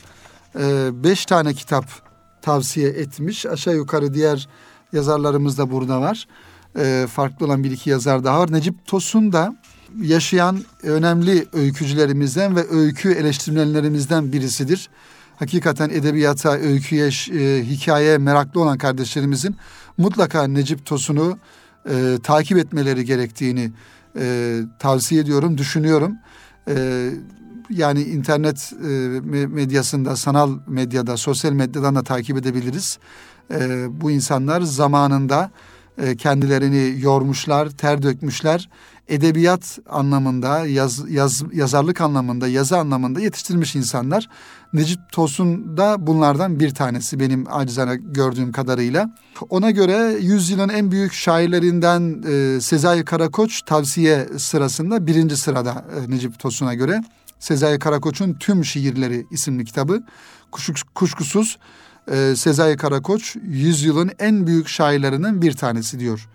e, 0.58 0.90
beş 1.04 1.26
tane 1.26 1.54
kitap 1.54 1.84
tavsiye 2.42 2.88
etmiş. 2.88 3.46
Aşağı 3.46 3.74
yukarı 3.74 4.14
diğer 4.14 4.48
yazarlarımız 4.92 5.58
da 5.58 5.70
burada 5.70 6.00
var. 6.00 6.28
E, 6.78 7.06
farklı 7.10 7.46
olan 7.46 7.64
bir 7.64 7.70
iki 7.70 7.90
yazar 7.90 8.24
daha 8.24 8.40
var. 8.40 8.52
Necip 8.52 8.86
Tosun 8.86 9.32
da 9.32 9.56
yaşayan 10.00 10.64
önemli 10.82 11.46
öykücülerimizden 11.52 12.56
ve 12.56 12.68
öykü 12.70 13.12
eleştirmenlerimizden 13.12 14.32
birisidir 14.32 14.88
hakikaten 15.42 15.90
edebiyata, 15.90 16.52
öyküye, 16.52 17.06
e, 17.06 17.64
hikayeye 17.64 18.18
meraklı 18.18 18.60
olan 18.60 18.78
kardeşlerimizin 18.78 19.56
mutlaka 19.98 20.46
Necip 20.46 20.86
Tosun'u 20.86 21.38
e, 21.90 22.18
takip 22.22 22.58
etmeleri 22.58 23.04
gerektiğini 23.04 23.72
e, 24.18 24.58
tavsiye 24.78 25.20
ediyorum, 25.20 25.58
düşünüyorum. 25.58 26.16
E, 26.68 27.08
yani 27.70 28.02
internet 28.02 28.72
e, 28.72 28.86
medyasında, 29.46 30.16
sanal 30.16 30.58
medyada, 30.66 31.16
sosyal 31.16 31.52
medyadan 31.52 31.94
da 31.94 32.02
takip 32.02 32.36
edebiliriz. 32.36 32.98
E, 33.50 33.86
bu 34.00 34.10
insanlar 34.10 34.60
zamanında 34.60 35.50
e, 35.98 36.16
kendilerini 36.16 37.00
yormuşlar, 37.00 37.70
ter 37.70 38.02
dökmüşler 38.02 38.68
edebiyat 39.08 39.78
anlamında, 39.90 40.66
yaz, 40.66 41.10
yaz, 41.10 41.42
yazarlık 41.52 42.00
anlamında, 42.00 42.48
yazı 42.48 42.78
anlamında 42.78 43.20
yetiştirilmiş 43.20 43.76
insanlar. 43.76 44.28
Necip 44.72 45.12
Tosun 45.12 45.76
da 45.76 46.06
bunlardan 46.06 46.60
bir 46.60 46.70
tanesi 46.70 47.20
benim 47.20 47.44
acizane 47.50 47.96
gördüğüm 47.96 48.52
kadarıyla. 48.52 49.16
Ona 49.50 49.70
göre 49.70 50.16
yüzyılın 50.20 50.68
en 50.68 50.90
büyük 50.90 51.12
şairlerinden 51.12 52.22
e, 52.28 52.60
Sezai 52.60 53.04
Karakoç 53.04 53.62
tavsiye 53.62 54.28
sırasında 54.38 55.06
birinci 55.06 55.36
sırada 55.36 55.84
e, 55.96 56.10
Necip 56.10 56.38
Tosun'a 56.38 56.74
göre. 56.74 57.02
Sezai 57.38 57.78
Karakoç'un 57.78 58.34
Tüm 58.34 58.64
Şiirleri 58.64 59.26
isimli 59.30 59.64
kitabı 59.64 60.02
kuşkusuz 60.94 61.58
e, 62.12 62.34
Sezai 62.36 62.76
Karakoç 62.76 63.36
yüzyılın 63.42 64.10
en 64.18 64.46
büyük 64.46 64.68
şairlerinden 64.68 65.42
bir 65.42 65.52
tanesi 65.52 66.00
diyor 66.00 66.28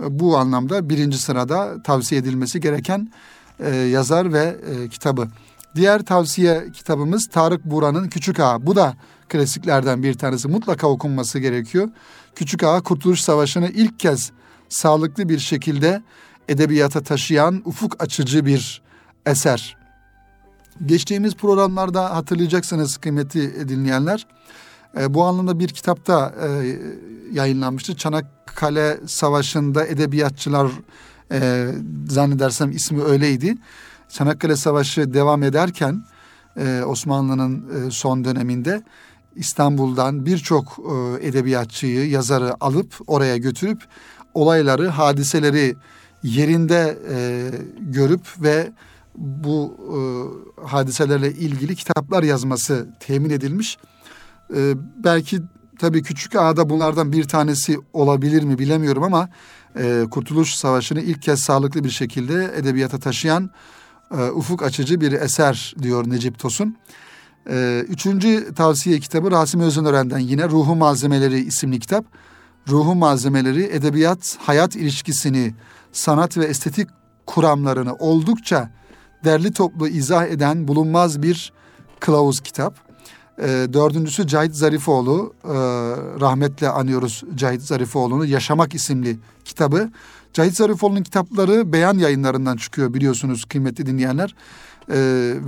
bu 0.00 0.36
anlamda 0.36 0.88
birinci 0.88 1.18
sırada 1.18 1.82
tavsiye 1.82 2.20
edilmesi 2.20 2.60
gereken 2.60 3.12
e, 3.60 3.76
yazar 3.76 4.32
ve 4.32 4.56
e, 4.70 4.88
kitabı. 4.88 5.28
Diğer 5.74 6.02
tavsiye 6.02 6.72
kitabımız 6.72 7.28
Tarık 7.32 7.64
Buran'ın 7.64 8.08
Küçük 8.08 8.40
Ağa. 8.40 8.66
Bu 8.66 8.76
da 8.76 8.94
klasiklerden 9.28 10.02
bir 10.02 10.14
tanesi. 10.14 10.48
Mutlaka 10.48 10.86
okunması 10.86 11.38
gerekiyor. 11.38 11.88
Küçük 12.34 12.62
Ağa 12.62 12.80
Kurtuluş 12.80 13.20
Savaşı'nı 13.20 13.68
ilk 13.68 14.00
kez 14.00 14.32
sağlıklı 14.68 15.28
bir 15.28 15.38
şekilde 15.38 16.02
edebiyata 16.48 17.02
taşıyan 17.02 17.62
ufuk 17.64 18.02
açıcı 18.02 18.46
bir 18.46 18.82
eser. 19.26 19.76
Geçtiğimiz 20.86 21.34
programlarda 21.34 22.16
hatırlayacaksınız 22.16 22.96
kıymetli 22.96 23.68
dinleyenler. 23.68 24.26
E, 25.00 25.14
bu 25.14 25.24
anlamda 25.24 25.58
bir 25.58 25.68
kitapta 25.68 26.34
e, 26.42 26.76
yayınlanmıştı. 27.32 27.96
Çanakkale 28.54 29.00
Savaşı'nda 29.06 29.86
edebiyatçılar 29.86 30.70
e, 31.32 31.68
zannedersem 32.08 32.70
ismi 32.70 33.02
öyleydi. 33.02 33.54
Çanakkale 34.08 34.56
Savaşı 34.56 35.14
devam 35.14 35.42
ederken 35.42 36.04
e, 36.56 36.82
Osmanlı'nın 36.86 37.86
e, 37.86 37.90
son 37.90 38.24
döneminde 38.24 38.82
İstanbul'dan 39.36 40.26
birçok 40.26 40.78
e, 40.78 41.26
edebiyatçıyı, 41.28 42.10
yazarı 42.10 42.54
alıp 42.60 42.94
oraya 43.06 43.36
götürüp 43.36 43.82
olayları, 44.34 44.88
hadiseleri 44.88 45.76
yerinde 46.22 46.98
e, 47.10 47.50
görüp 47.78 48.42
ve 48.42 48.72
bu 49.16 49.76
e, 49.78 49.98
hadiselerle 50.66 51.32
ilgili 51.32 51.76
kitaplar 51.76 52.22
yazması 52.22 52.88
temin 53.00 53.30
edilmiş. 53.30 53.78
E, 54.56 54.74
belki 55.04 55.42
tabii 55.78 56.02
Küçük 56.02 56.36
Ağa'da 56.36 56.70
bunlardan 56.70 57.12
bir 57.12 57.24
tanesi 57.24 57.78
olabilir 57.92 58.42
mi 58.42 58.58
bilemiyorum 58.58 59.02
ama 59.02 59.28
e, 59.78 60.04
Kurtuluş 60.10 60.54
Savaşı'nı 60.54 61.00
ilk 61.00 61.22
kez 61.22 61.40
sağlıklı 61.40 61.84
bir 61.84 61.90
şekilde 61.90 62.52
edebiyata 62.56 62.98
taşıyan 62.98 63.50
e, 64.18 64.30
ufuk 64.30 64.62
açıcı 64.62 65.00
bir 65.00 65.12
eser 65.12 65.74
diyor 65.82 66.10
Necip 66.10 66.38
Tosun. 66.38 66.76
Ee, 67.50 67.84
üçüncü 67.88 68.54
tavsiye 68.54 69.00
kitabı 69.00 69.30
Rasim 69.30 69.60
Özönören'den 69.60 70.18
yine 70.18 70.48
Ruhu 70.48 70.76
Malzemeleri 70.76 71.40
isimli 71.40 71.80
kitap. 71.80 72.04
Ruhu 72.68 72.94
Malzemeleri 72.94 73.62
edebiyat 73.62 74.38
hayat 74.40 74.76
ilişkisini 74.76 75.54
sanat 75.92 76.38
ve 76.38 76.44
estetik 76.44 76.88
kuramlarını 77.26 77.94
oldukça 77.94 78.70
derli 79.24 79.52
toplu 79.52 79.88
izah 79.88 80.26
eden 80.26 80.68
bulunmaz 80.68 81.22
bir 81.22 81.52
kılavuz 82.00 82.40
kitap. 82.40 82.74
E, 83.38 83.46
dördüncüsü 83.72 84.26
Cahit 84.26 84.54
Zarifoğlu, 84.54 85.34
e, 85.44 85.48
rahmetle 86.20 86.68
anıyoruz 86.68 87.24
Cahit 87.34 87.62
Zarifoğlu'nu. 87.62 88.24
Yaşamak 88.24 88.74
isimli 88.74 89.18
kitabı. 89.44 89.90
Cahit 90.32 90.56
Zarifoğlu'nun 90.56 91.02
kitapları 91.02 91.72
beyan 91.72 91.98
yayınlarından 91.98 92.56
çıkıyor 92.56 92.94
biliyorsunuz 92.94 93.44
kıymetli 93.44 93.86
dinleyenler. 93.86 94.34
E, 94.88 94.96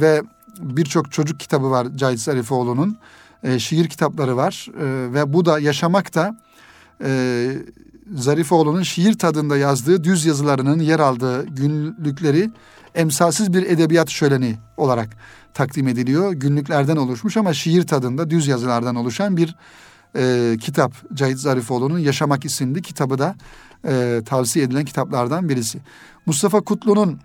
ve 0.00 0.22
birçok 0.60 1.12
çocuk 1.12 1.40
kitabı 1.40 1.70
var 1.70 1.86
Cahit 1.96 2.20
Zarifoğlu'nun. 2.20 2.98
E, 3.42 3.58
şiir 3.58 3.88
kitapları 3.88 4.36
var 4.36 4.68
e, 4.80 5.12
ve 5.12 5.32
bu 5.32 5.44
da 5.44 5.58
Yaşamak 5.58 6.14
da 6.14 6.36
e, 7.04 7.52
Zarifoğlu'nun 8.14 8.82
şiir 8.82 9.18
tadında 9.18 9.56
yazdığı 9.56 10.04
düz 10.04 10.26
yazılarının 10.26 10.80
yer 10.80 11.00
aldığı 11.00 11.46
günlükleri 11.46 12.50
emsalsiz 12.96 13.52
bir 13.52 13.62
edebiyat 13.62 14.10
şöleni 14.10 14.56
olarak 14.76 15.08
takdim 15.54 15.88
ediliyor. 15.88 16.32
Günlüklerden 16.32 16.96
oluşmuş 16.96 17.36
ama 17.36 17.54
şiir 17.54 17.86
tadında 17.86 18.30
düz 18.30 18.46
yazılardan 18.46 18.96
oluşan 18.96 19.36
bir 19.36 19.56
e, 20.16 20.56
kitap. 20.60 20.92
Cahit 21.14 21.38
Zarifoğlu'nun 21.38 21.98
Yaşamak 21.98 22.44
isimli 22.44 22.82
kitabı 22.82 23.18
da 23.18 23.34
e, 23.88 24.22
tavsiye 24.26 24.64
edilen 24.64 24.84
kitaplardan 24.84 25.48
birisi. 25.48 25.78
Mustafa 26.26 26.60
Kutlu'nun 26.60 27.20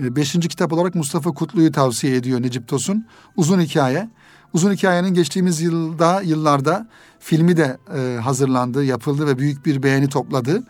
e, 0.00 0.16
beşinci 0.16 0.48
kitap 0.48 0.72
olarak 0.72 0.94
Mustafa 0.94 1.30
Kutlu'yu 1.30 1.72
tavsiye 1.72 2.16
ediyor 2.16 2.42
Necip 2.42 2.68
Tosun. 2.68 3.06
Uzun 3.36 3.60
hikaye. 3.60 4.08
Uzun 4.52 4.72
hikayenin 4.72 5.14
geçtiğimiz 5.14 5.60
yılda 5.60 6.20
yıllarda 6.22 6.88
filmi 7.20 7.56
de 7.56 7.76
e, 7.96 8.20
hazırlandı, 8.20 8.84
yapıldı 8.84 9.26
ve 9.26 9.38
büyük 9.38 9.66
bir 9.66 9.82
beğeni 9.82 10.08
topladı 10.08 10.62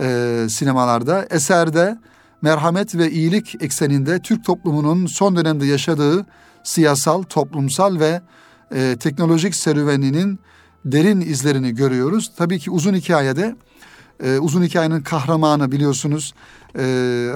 e, 0.00 0.46
sinemalarda. 0.50 1.26
Eserde 1.30 1.98
merhamet 2.44 2.94
ve 2.94 3.10
iyilik 3.10 3.62
ekseninde 3.62 4.18
Türk 4.18 4.44
toplumunun 4.44 5.06
son 5.06 5.36
dönemde 5.36 5.66
yaşadığı 5.66 6.26
siyasal, 6.62 7.22
toplumsal 7.22 8.00
ve 8.00 8.20
e, 8.74 8.96
teknolojik 9.00 9.54
serüveninin 9.54 10.38
derin 10.84 11.20
izlerini 11.20 11.74
görüyoruz. 11.74 12.32
Tabii 12.36 12.58
ki 12.58 12.70
uzun 12.70 12.94
hikayede 12.94 13.56
e, 14.24 14.38
uzun 14.38 14.62
hikayenin 14.62 15.00
kahramanı 15.00 15.72
biliyorsunuz 15.72 16.34
e, 16.78 16.84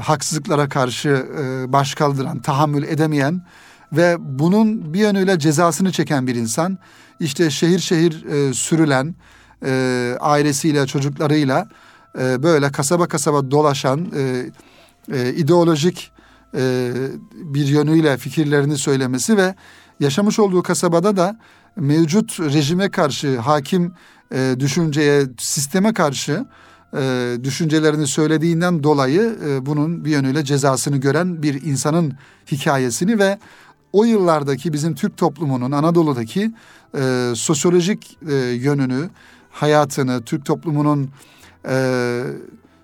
haksızlıklara 0.02 0.68
karşı 0.68 1.08
e, 1.08 1.72
baş 1.72 1.94
tahammül 2.42 2.82
edemeyen 2.82 3.42
ve 3.92 4.16
bunun 4.20 4.94
bir 4.94 5.00
yönüyle 5.00 5.38
cezasını 5.38 5.92
çeken 5.92 6.26
bir 6.26 6.34
insan. 6.34 6.78
İşte 7.20 7.50
şehir 7.50 7.78
şehir 7.78 8.24
e, 8.24 8.54
sürülen 8.54 9.14
e, 9.64 10.16
ailesiyle, 10.20 10.86
çocuklarıyla 10.86 11.68
e, 12.18 12.42
böyle 12.42 12.72
kasaba 12.72 13.08
kasaba 13.08 13.50
dolaşan 13.50 14.12
e, 14.16 14.50
e, 15.12 15.34
ideolojik 15.34 16.12
e, 16.54 16.92
bir 17.32 17.66
yönüyle 17.66 18.16
fikirlerini 18.16 18.78
söylemesi 18.78 19.36
ve 19.36 19.54
yaşamış 20.00 20.38
olduğu 20.38 20.62
kasabada 20.62 21.16
da 21.16 21.38
mevcut 21.76 22.40
rejime 22.40 22.90
karşı 22.90 23.38
hakim 23.38 23.92
e, 24.32 24.56
düşünceye, 24.58 25.26
sisteme 25.38 25.92
karşı 25.92 26.46
e, 26.96 27.36
düşüncelerini 27.44 28.06
söylediğinden 28.06 28.82
dolayı 28.82 29.36
e, 29.46 29.66
bunun 29.66 30.04
bir 30.04 30.10
yönüyle 30.10 30.44
cezasını 30.44 30.96
gören 30.96 31.42
bir 31.42 31.62
insanın 31.62 32.12
hikayesini 32.52 33.18
ve 33.18 33.38
o 33.92 34.04
yıllardaki 34.04 34.72
bizim 34.72 34.94
Türk 34.94 35.16
toplumunun 35.16 35.72
Anadolu'daki 35.72 36.52
e, 36.98 37.32
sosyolojik 37.34 38.18
e, 38.28 38.34
yönünü, 38.34 39.10
hayatını, 39.50 40.22
Türk 40.22 40.44
toplumunun 40.44 41.10
e, 41.68 42.24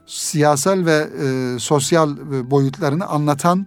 siyasal 0.07 0.87
ve 0.87 1.09
e, 1.25 1.59
sosyal 1.59 2.17
e, 2.17 2.51
boyutlarını 2.51 3.07
anlatan 3.07 3.67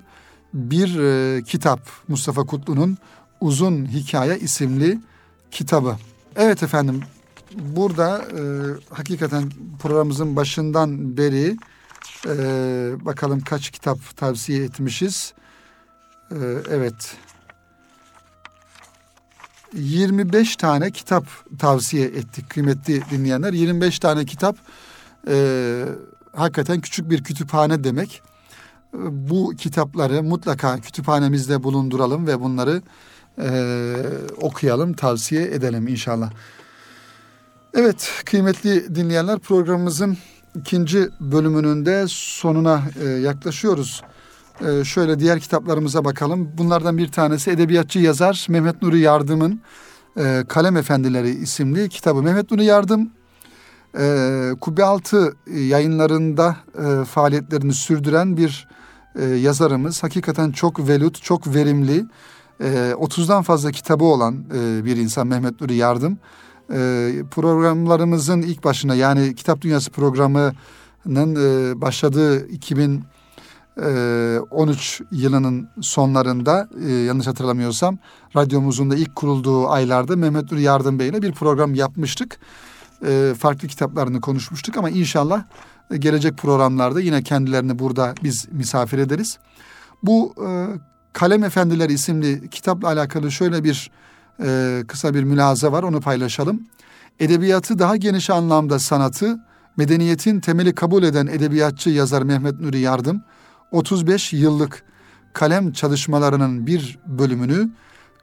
bir 0.54 1.00
e, 1.00 1.44
kitap 1.44 1.80
Mustafa 2.08 2.46
Kutlu'nun 2.46 2.98
Uzun 3.42 3.86
Hikaye 3.86 4.40
isimli 4.40 5.00
kitabı. 5.52 5.96
Evet 6.36 6.64
efendim 6.64 7.02
burada 7.56 8.18
e, 8.18 8.42
hakikaten 8.90 9.52
programımızın 9.80 10.36
başından 10.36 11.18
beri 11.18 11.58
e, 12.26 12.36
bakalım 13.06 13.40
kaç 13.40 13.70
kitap 13.70 14.18
tavsiye 14.18 14.64
etmişiz. 14.64 15.34
E, 16.32 16.36
evet 16.70 17.18
25 19.74 20.56
tane 20.56 20.92
kitap 20.92 21.24
tavsiye 21.60 22.06
ettik 22.06 22.50
kıymetli 22.50 23.10
dinleyenler. 23.12 23.54
25 23.54 24.00
tane 24.00 24.26
kitap 24.26 24.58
e, 25.28 25.86
hakikaten 26.38 26.82
küçük 26.82 27.10
bir 27.10 27.24
kütüphane 27.24 27.84
demek. 27.84 28.22
Bu 29.10 29.54
kitapları 29.58 30.24
mutlaka 30.24 30.78
kütüphanemizde 30.78 31.64
bulunduralım 31.64 32.28
ve 32.28 32.40
bunları 32.40 32.82
e, 33.42 33.50
okuyalım, 34.42 34.94
tavsiye 34.94 35.42
edelim 35.42 35.88
inşallah. 35.88 36.32
Evet 37.74 38.12
kıymetli 38.26 38.96
dinleyenler 38.96 39.40
programımızın 39.40 40.18
ikinci 40.56 41.10
bölümünün 41.20 41.86
de 41.86 42.06
sonuna 42.08 42.82
e, 43.04 43.08
yaklaşıyoruz. 43.08 44.04
E, 44.68 44.84
şöyle 44.84 45.20
diğer 45.20 45.40
kitaplarımıza 45.40 46.06
bakalım. 46.06 46.52
Bunlardan 46.58 46.98
bir 46.98 47.12
tanesi 47.12 47.52
edebiyatçı 47.52 48.00
yazar 48.00 48.46
Mehmet 48.50 48.82
Nuri 48.82 49.00
Yardım'ın 49.00 49.62
e, 50.18 50.44
Kalem 50.48 50.78
Efendileri 50.78 51.30
isimli 51.30 51.90
kitabı. 51.90 52.24
Mehmet 52.24 52.52
Nuri 52.52 52.66
Yardım 52.66 53.12
e, 54.00 54.52
Kubbe 54.62 54.84
yayınlarında 55.60 56.58
e, 56.78 57.06
faaliyetlerini 57.06 57.74
sürdüren 57.74 58.38
bir 58.38 58.68
e, 59.16 59.26
yazarımız. 59.26 60.04
Hakikaten 60.04 60.52
çok 60.52 60.88
velut, 60.88 61.24
çok 61.24 61.56
verimli, 61.56 62.06
e, 62.60 62.92
30'dan 62.92 63.44
fazla 63.44 63.72
kitabı 63.72 64.04
olan 64.04 64.46
e, 64.56 64.86
bir 64.86 64.98
insan 64.98 65.28
Mehmet 65.28 65.62
Nuri 65.62 65.76
Yardım. 65.76 66.18
E, 66.74 67.10
programlarımızın 67.32 68.42
ilk 68.42 68.64
başına 68.64 68.96
yani 68.96 69.36
Kitap 69.36 69.62
Dünyası 69.62 69.92
programının 69.92 71.36
e, 71.36 71.82
başladığı 71.82 72.48
2013 72.48 75.02
e, 75.02 75.06
yılının 75.12 75.70
sonlarında 75.82 76.70
e, 76.88 76.92
yanlış 76.92 77.28
hatırlamıyorsam 77.28 77.98
radyomuzun 78.36 78.92
da 78.92 78.96
ilk 78.96 79.16
kurulduğu 79.16 79.70
aylarda 79.70 80.16
Mehmet 80.16 80.52
Nuri 80.52 80.62
Yardım 80.62 81.00
Bey 81.00 81.08
ile 81.08 81.22
bir 81.22 81.32
program 81.32 81.76
yapmıştık 81.76 82.40
e, 83.06 83.34
farklı 83.40 83.68
kitaplarını 83.68 84.22
konuşmuştuk 84.22 84.78
ama 84.78 84.90
inşallah 84.90 85.44
e, 85.92 85.98
gelecek 85.98 86.38
programlarda 86.38 87.02
yine 87.02 87.24
kendilerini 87.24 87.80
burada 87.80 88.14
biz 88.24 88.48
misafir 88.52 88.98
ederiz. 88.98 89.40
Bu 90.04 90.34
e, 90.48 90.48
Kalem 91.14 91.44
Efendiler 91.44 91.90
isimli 91.90 92.50
kitapla 92.50 92.88
alakalı 92.88 93.32
şöyle 93.32 93.64
bir 93.64 93.92
e, 94.44 94.84
kısa 94.88 95.14
bir 95.14 95.24
mülaza 95.24 95.72
var 95.72 95.84
onu 95.84 96.02
paylaşalım. 96.02 96.62
Edebiyatı 97.20 97.80
daha 97.80 97.96
geniş 97.96 98.30
anlamda 98.30 98.80
sanatı, 98.80 99.40
medeniyetin 99.78 100.40
temeli 100.40 100.76
kabul 100.76 101.04
eden 101.04 101.28
edebiyatçı 101.28 101.90
yazar 101.90 102.22
Mehmet 102.22 102.60
Nuri 102.60 102.80
Yardım 102.80 103.22
35 103.72 104.34
yıllık 104.34 104.84
kalem 105.34 105.72
çalışmalarının 105.72 106.68
bir 106.68 107.00
bölümünü 107.06 107.70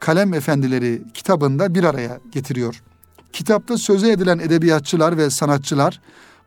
Kalem 0.01 0.35
Efendileri 0.35 1.03
kitabında 1.15 1.75
bir 1.75 1.85
araya 1.85 2.19
getiriyor. 2.33 2.83
Kitapta 3.35 3.79
söze 3.79 4.13
edilen 4.13 4.39
edebiyatçılar 4.39 5.17
ve 5.17 5.31
sanatçılar, 5.31 6.01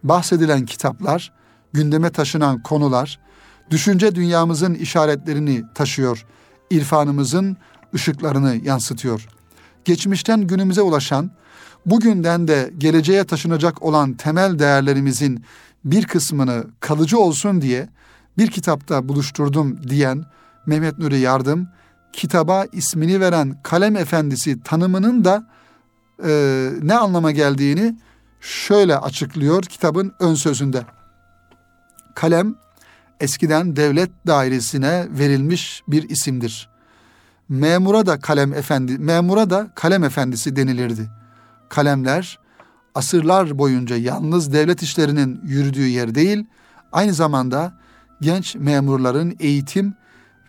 bahsedilen 0.03 0.65
kitaplar, 0.65 1.33
gündeme 1.73 2.09
taşınan 2.09 2.63
konular, 2.63 3.19
düşünce 3.71 4.15
dünyamızın 4.15 4.73
işaretlerini 4.73 5.63
taşıyor, 5.75 6.25
irfanımızın 6.69 7.57
ışıklarını 7.93 8.55
yansıtıyor. 8.63 9.27
Geçmişten 9.85 10.41
günümüze 10.41 10.81
ulaşan, 10.81 11.31
bugünden 11.85 12.47
de 12.47 12.73
geleceğe 12.77 13.23
taşınacak 13.23 13.83
olan 13.83 14.13
temel 14.13 14.59
değerlerimizin 14.59 15.43
bir 15.85 16.05
kısmını 16.05 16.63
kalıcı 16.79 17.19
olsun 17.19 17.61
diye 17.61 17.89
bir 18.37 18.47
kitapta 18.47 19.09
buluşturdum 19.09 19.89
diyen 19.89 20.25
Mehmet 20.65 20.99
Nuri 20.99 21.19
Yardım, 21.19 21.67
kitaba 22.13 22.65
ismini 22.71 23.19
veren 23.19 23.59
Kalem 23.63 23.95
Efendisi 23.95 24.63
tanımının 24.63 25.25
da 25.25 25.56
e, 26.25 26.69
ne 26.81 26.95
anlama 26.95 27.31
geldiğini 27.31 27.95
şöyle 28.41 28.97
açıklıyor 28.97 29.63
kitabın 29.63 30.13
ön 30.19 30.33
sözünde. 30.33 30.85
Kalem 32.15 32.55
eskiden 33.19 33.75
devlet 33.75 34.09
dairesine 34.27 35.07
verilmiş 35.09 35.83
bir 35.87 36.09
isimdir. 36.09 36.69
Memura 37.49 38.05
da 38.05 38.19
kalem 38.19 38.53
efendi, 38.53 38.97
memura 38.97 39.49
da 39.49 39.67
kalem 39.75 40.03
efendisi 40.03 40.55
denilirdi. 40.55 41.09
Kalemler 41.69 42.39
asırlar 42.95 43.57
boyunca 43.57 43.97
yalnız 43.97 44.53
devlet 44.53 44.81
işlerinin 44.81 45.41
yürüdüğü 45.43 45.87
yer 45.87 46.15
değil, 46.15 46.45
aynı 46.91 47.13
zamanda 47.13 47.73
genç 48.21 48.55
memurların 48.55 49.35
eğitim 49.39 49.93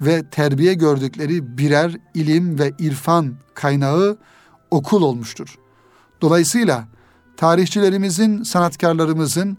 ve 0.01 0.23
terbiye 0.31 0.75
gördükleri 0.75 1.59
birer 1.59 1.97
ilim 2.15 2.59
ve 2.59 2.73
irfan 2.79 3.35
kaynağı 3.55 4.19
okul 4.71 5.03
olmuştur. 5.03 5.59
Dolayısıyla 6.21 6.85
tarihçilerimizin, 7.37 8.43
sanatkarlarımızın, 8.43 9.59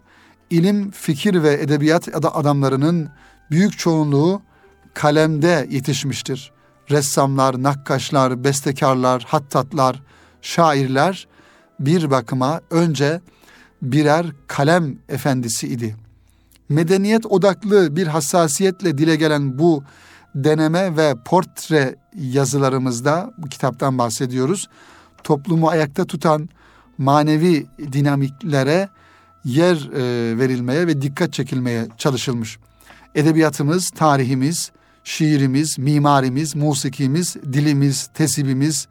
ilim, 0.50 0.90
fikir 0.90 1.42
ve 1.42 1.52
edebiyat 1.52 2.08
adamlarının 2.22 3.08
büyük 3.50 3.78
çoğunluğu 3.78 4.42
kalemde 4.94 5.66
yetişmiştir. 5.70 6.52
Ressamlar, 6.90 7.62
nakkaşlar, 7.62 8.44
bestekarlar, 8.44 9.22
hattatlar, 9.28 10.02
şairler 10.42 11.28
bir 11.80 12.10
bakıma 12.10 12.60
önce 12.70 13.20
birer 13.82 14.26
kalem 14.46 14.98
efendisi 15.08 15.68
idi. 15.68 15.96
Medeniyet 16.68 17.26
odaklı 17.26 17.96
bir 17.96 18.06
hassasiyetle 18.06 18.98
dile 18.98 19.16
gelen 19.16 19.58
bu 19.58 19.84
deneme 20.34 20.96
ve 20.96 21.14
portre 21.24 21.96
yazılarımızda 22.14 23.34
bu 23.38 23.48
kitaptan 23.48 23.98
bahsediyoruz. 23.98 24.68
Toplumu 25.24 25.68
ayakta 25.68 26.04
tutan 26.04 26.48
manevi 26.98 27.66
dinamiklere 27.92 28.88
yer 29.44 29.76
e, 29.76 30.38
verilmeye 30.38 30.86
ve 30.86 31.02
dikkat 31.02 31.32
çekilmeye 31.32 31.86
çalışılmış. 31.98 32.58
Edebiyatımız, 33.14 33.90
tarihimiz, 33.90 34.70
şiirimiz, 35.04 35.78
mimarimiz, 35.78 36.56
musikimiz, 36.56 37.36
dilimiz, 37.36 38.06
tesibimiz, 38.14 38.88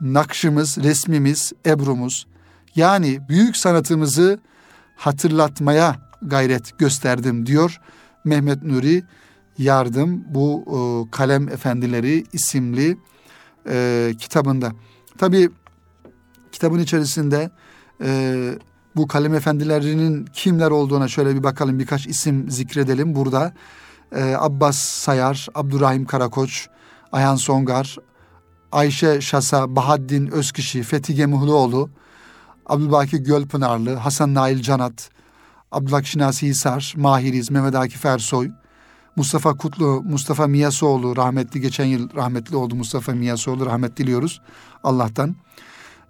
nakşımız, 0.00 0.78
resmimiz, 0.78 1.52
ebrumuz 1.66 2.26
yani 2.76 3.20
büyük 3.28 3.56
sanatımızı 3.56 4.38
hatırlatmaya 4.96 5.96
gayret 6.22 6.78
gösterdim 6.78 7.46
diyor 7.46 7.80
Mehmet 8.24 8.62
Nuri 8.62 9.04
Yardım 9.58 10.24
bu 10.28 10.64
e, 10.66 11.10
Kalem 11.10 11.48
Efendileri 11.48 12.24
isimli 12.32 12.96
e, 13.68 14.10
kitabında. 14.18 14.72
Tabi 15.18 15.50
kitabın 16.52 16.78
içerisinde 16.78 17.50
e, 18.04 18.34
bu 18.96 19.06
kalem 19.06 19.34
efendilerinin 19.34 20.24
kimler 20.32 20.70
olduğuna 20.70 21.08
şöyle 21.08 21.34
bir 21.34 21.42
bakalım 21.42 21.78
birkaç 21.78 22.06
isim 22.06 22.50
zikredelim 22.50 23.14
burada. 23.14 23.52
E, 24.12 24.34
Abbas 24.38 24.78
Sayar, 24.78 25.48
Abdurrahim 25.54 26.04
Karakoç, 26.04 26.68
Ayhan 27.12 27.36
Songar, 27.36 27.96
Ayşe 28.72 29.20
Şasa, 29.20 29.76
Bahaddin 29.76 30.26
Özkişi, 30.26 30.82
Fethi 30.82 31.14
Gemuhluoğlu, 31.14 31.90
Abdülbaki 32.66 33.22
Gölpınarlı, 33.22 33.94
Hasan 33.94 34.34
Nail 34.34 34.62
Canat, 34.62 35.10
Abdülhak 35.72 36.06
Şinasi 36.06 36.46
Hisar, 36.46 36.94
Mahiriz, 36.96 37.50
Mehmet 37.50 37.74
Akif 37.74 38.06
Ersoy, 38.06 38.50
Mustafa 39.16 39.54
Kutlu, 39.54 40.02
Mustafa 40.02 40.46
Miyasoğlu 40.46 41.16
rahmetli 41.16 41.60
geçen 41.60 41.84
yıl 41.84 42.14
rahmetli 42.14 42.56
oldu 42.56 42.74
Mustafa 42.74 43.12
Miyasoğlu 43.12 43.66
rahmet 43.66 43.96
diliyoruz 43.96 44.40
Allah'tan. 44.84 45.36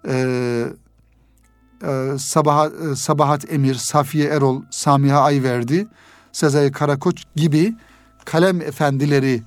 Ee, 0.07 0.65
e, 1.83 2.17
Sabahat, 2.17 2.73
e, 2.73 2.95
Sabahat 2.95 3.53
Emir, 3.53 3.75
Safiye 3.75 4.29
Erol, 4.29 4.61
Samiha 4.69 5.21
Ayverdi, 5.21 5.87
Sezai 6.31 6.71
Karakoç 6.71 7.23
gibi 7.35 7.75
kalem 8.25 8.61
efendileri 8.61 9.41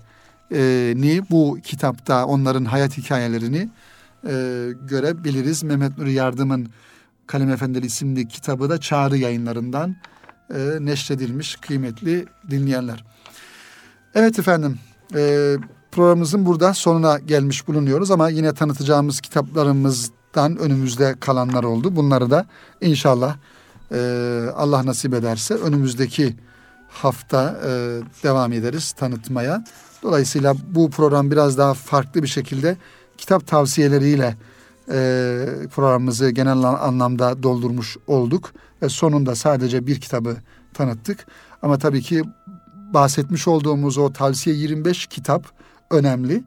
e, 0.53 0.93
ni 0.97 1.31
bu 1.31 1.59
kitapta 1.63 2.27
onların 2.27 2.65
hayat 2.65 2.99
hikayelerini 2.99 3.69
e, 4.25 4.69
görebiliriz. 4.89 5.63
Mehmet 5.63 5.99
Nuri 5.99 6.13
Yardım'ın 6.13 6.69
Kalem 7.27 7.51
Efendileri 7.51 7.87
isimli 7.87 8.29
kitabı 8.29 8.71
da 8.71 8.81
Çağrı 8.81 9.17
yayınlarından 9.17 9.97
e, 10.55 10.59
neşredilmiş 10.81 11.57
kıymetli 11.57 12.27
dinleyenler. 12.51 13.05
Evet 14.17 14.39
efendim 14.39 14.79
e, 15.15 15.57
programımızın 15.93 16.47
burada 16.47 16.75
sonuna 16.75 17.19
gelmiş 17.19 17.69
bulunuyoruz 17.69 18.11
ama 18.11 18.29
yine 18.29 18.55
tanıtacağımız 18.55 19.21
kitaplarımızdan 19.21 20.57
önümüzde 20.59 21.15
kalanlar 21.21 21.65
oldu. 21.65 21.97
Bunları 21.97 22.31
da 22.31 22.47
inşallah 22.81 23.37
e, 23.93 23.99
Allah 24.57 24.87
nasip 24.87 25.15
ederse 25.15 25.55
önümüzdeki 25.55 26.37
hafta 26.89 27.61
e, 27.65 27.69
devam 28.23 28.53
ederiz 28.53 28.93
tanıtmaya. 28.93 29.65
Dolayısıyla 30.03 30.55
bu 30.71 30.91
program 30.91 31.31
biraz 31.31 31.59
daha 31.59 31.75
farklı 31.75 32.23
bir 32.23 32.29
şekilde 32.29 32.77
kitap 33.19 33.47
tavsiyeleriyle 33.47 34.37
e, 34.89 34.99
programımızı 35.75 36.31
genel 36.31 36.63
anlamda 36.63 37.43
doldurmuş 37.43 37.97
olduk. 38.07 38.53
Ve 38.83 38.89
sonunda 38.89 39.35
sadece 39.35 39.87
bir 39.87 40.01
kitabı 40.01 40.37
tanıttık. 40.75 41.27
Ama 41.63 41.79
tabii 41.79 42.03
ki 42.03 42.23
bahsetmiş 42.95 43.49
olduğumuz 43.49 43.99
o 43.99 44.13
tavsiye 44.13 44.57
25 44.57 45.07
kitap 45.07 45.47
önemli. 45.91 46.45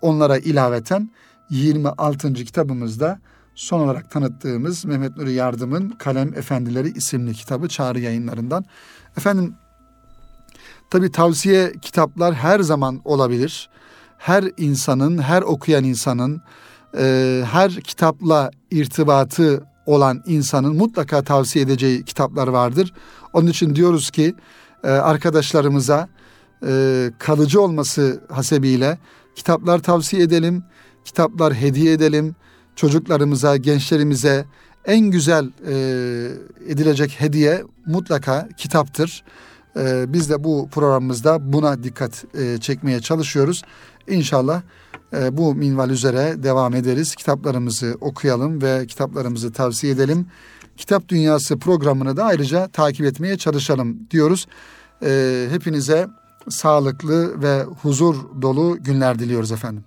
Onlara 0.00 0.38
ilaveten 0.38 1.10
26. 1.50 2.34
kitabımızda 2.34 3.18
son 3.54 3.80
olarak 3.80 4.10
tanıttığımız 4.10 4.84
Mehmet 4.84 5.16
Nuri 5.16 5.32
Yardım'ın 5.32 5.88
Kalem 5.88 6.34
Efendileri 6.34 6.88
isimli 6.88 7.32
kitabı 7.32 7.68
Çağrı 7.68 8.00
yayınlarından. 8.00 8.64
Efendim 9.16 9.54
tabi 10.90 11.12
tavsiye 11.12 11.72
kitaplar 11.82 12.34
her 12.34 12.60
zaman 12.60 13.00
olabilir. 13.04 13.70
Her 14.18 14.44
insanın, 14.56 15.18
her 15.18 15.42
okuyan 15.42 15.84
insanın, 15.84 16.42
e, 16.98 17.42
her 17.52 17.74
kitapla 17.74 18.50
irtibatı 18.70 19.64
olan 19.86 20.22
insanın 20.26 20.76
mutlaka 20.76 21.22
tavsiye 21.22 21.64
edeceği 21.64 22.04
kitaplar 22.04 22.48
vardır. 22.48 22.92
Onun 23.32 23.46
için 23.46 23.74
diyoruz 23.74 24.10
ki 24.10 24.34
arkadaşlarımıza 24.88 26.08
e, 26.66 27.10
kalıcı 27.18 27.60
olması 27.62 28.20
hasebiyle 28.28 28.98
kitaplar 29.34 29.78
tavsiye 29.78 30.22
edelim, 30.22 30.64
kitaplar 31.04 31.54
hediye 31.54 31.92
edelim, 31.92 32.34
çocuklarımıza, 32.76 33.56
gençlerimize 33.56 34.44
en 34.84 35.00
güzel 35.00 35.50
e, 35.68 35.74
edilecek 36.68 37.20
hediye 37.20 37.64
mutlaka 37.86 38.48
kitaptır. 38.56 39.24
E, 39.76 40.12
biz 40.12 40.30
de 40.30 40.44
bu 40.44 40.68
programımızda 40.72 41.52
buna 41.52 41.82
dikkat 41.82 42.24
e, 42.38 42.58
çekmeye 42.58 43.00
çalışıyoruz. 43.00 43.62
İnşallah 44.08 44.62
e, 45.12 45.36
bu 45.36 45.54
minval 45.54 45.90
üzere 45.90 46.42
devam 46.42 46.74
ederiz. 46.74 47.14
Kitaplarımızı 47.14 47.96
okuyalım 48.00 48.62
ve 48.62 48.86
kitaplarımızı 48.86 49.52
tavsiye 49.52 49.92
edelim. 49.92 50.26
Kitap 50.76 51.08
Dünyası 51.08 51.58
programını 51.58 52.16
da 52.16 52.24
ayrıca 52.24 52.68
takip 52.68 53.06
etmeye 53.06 53.38
çalışalım 53.38 53.98
diyoruz. 54.10 54.46
E, 55.02 55.46
hepinize 55.50 56.08
sağlıklı 56.48 57.42
ve 57.42 57.62
huzur 57.62 58.42
dolu 58.42 58.76
günler 58.80 59.18
diliyoruz 59.18 59.52
efendim. 59.52 59.84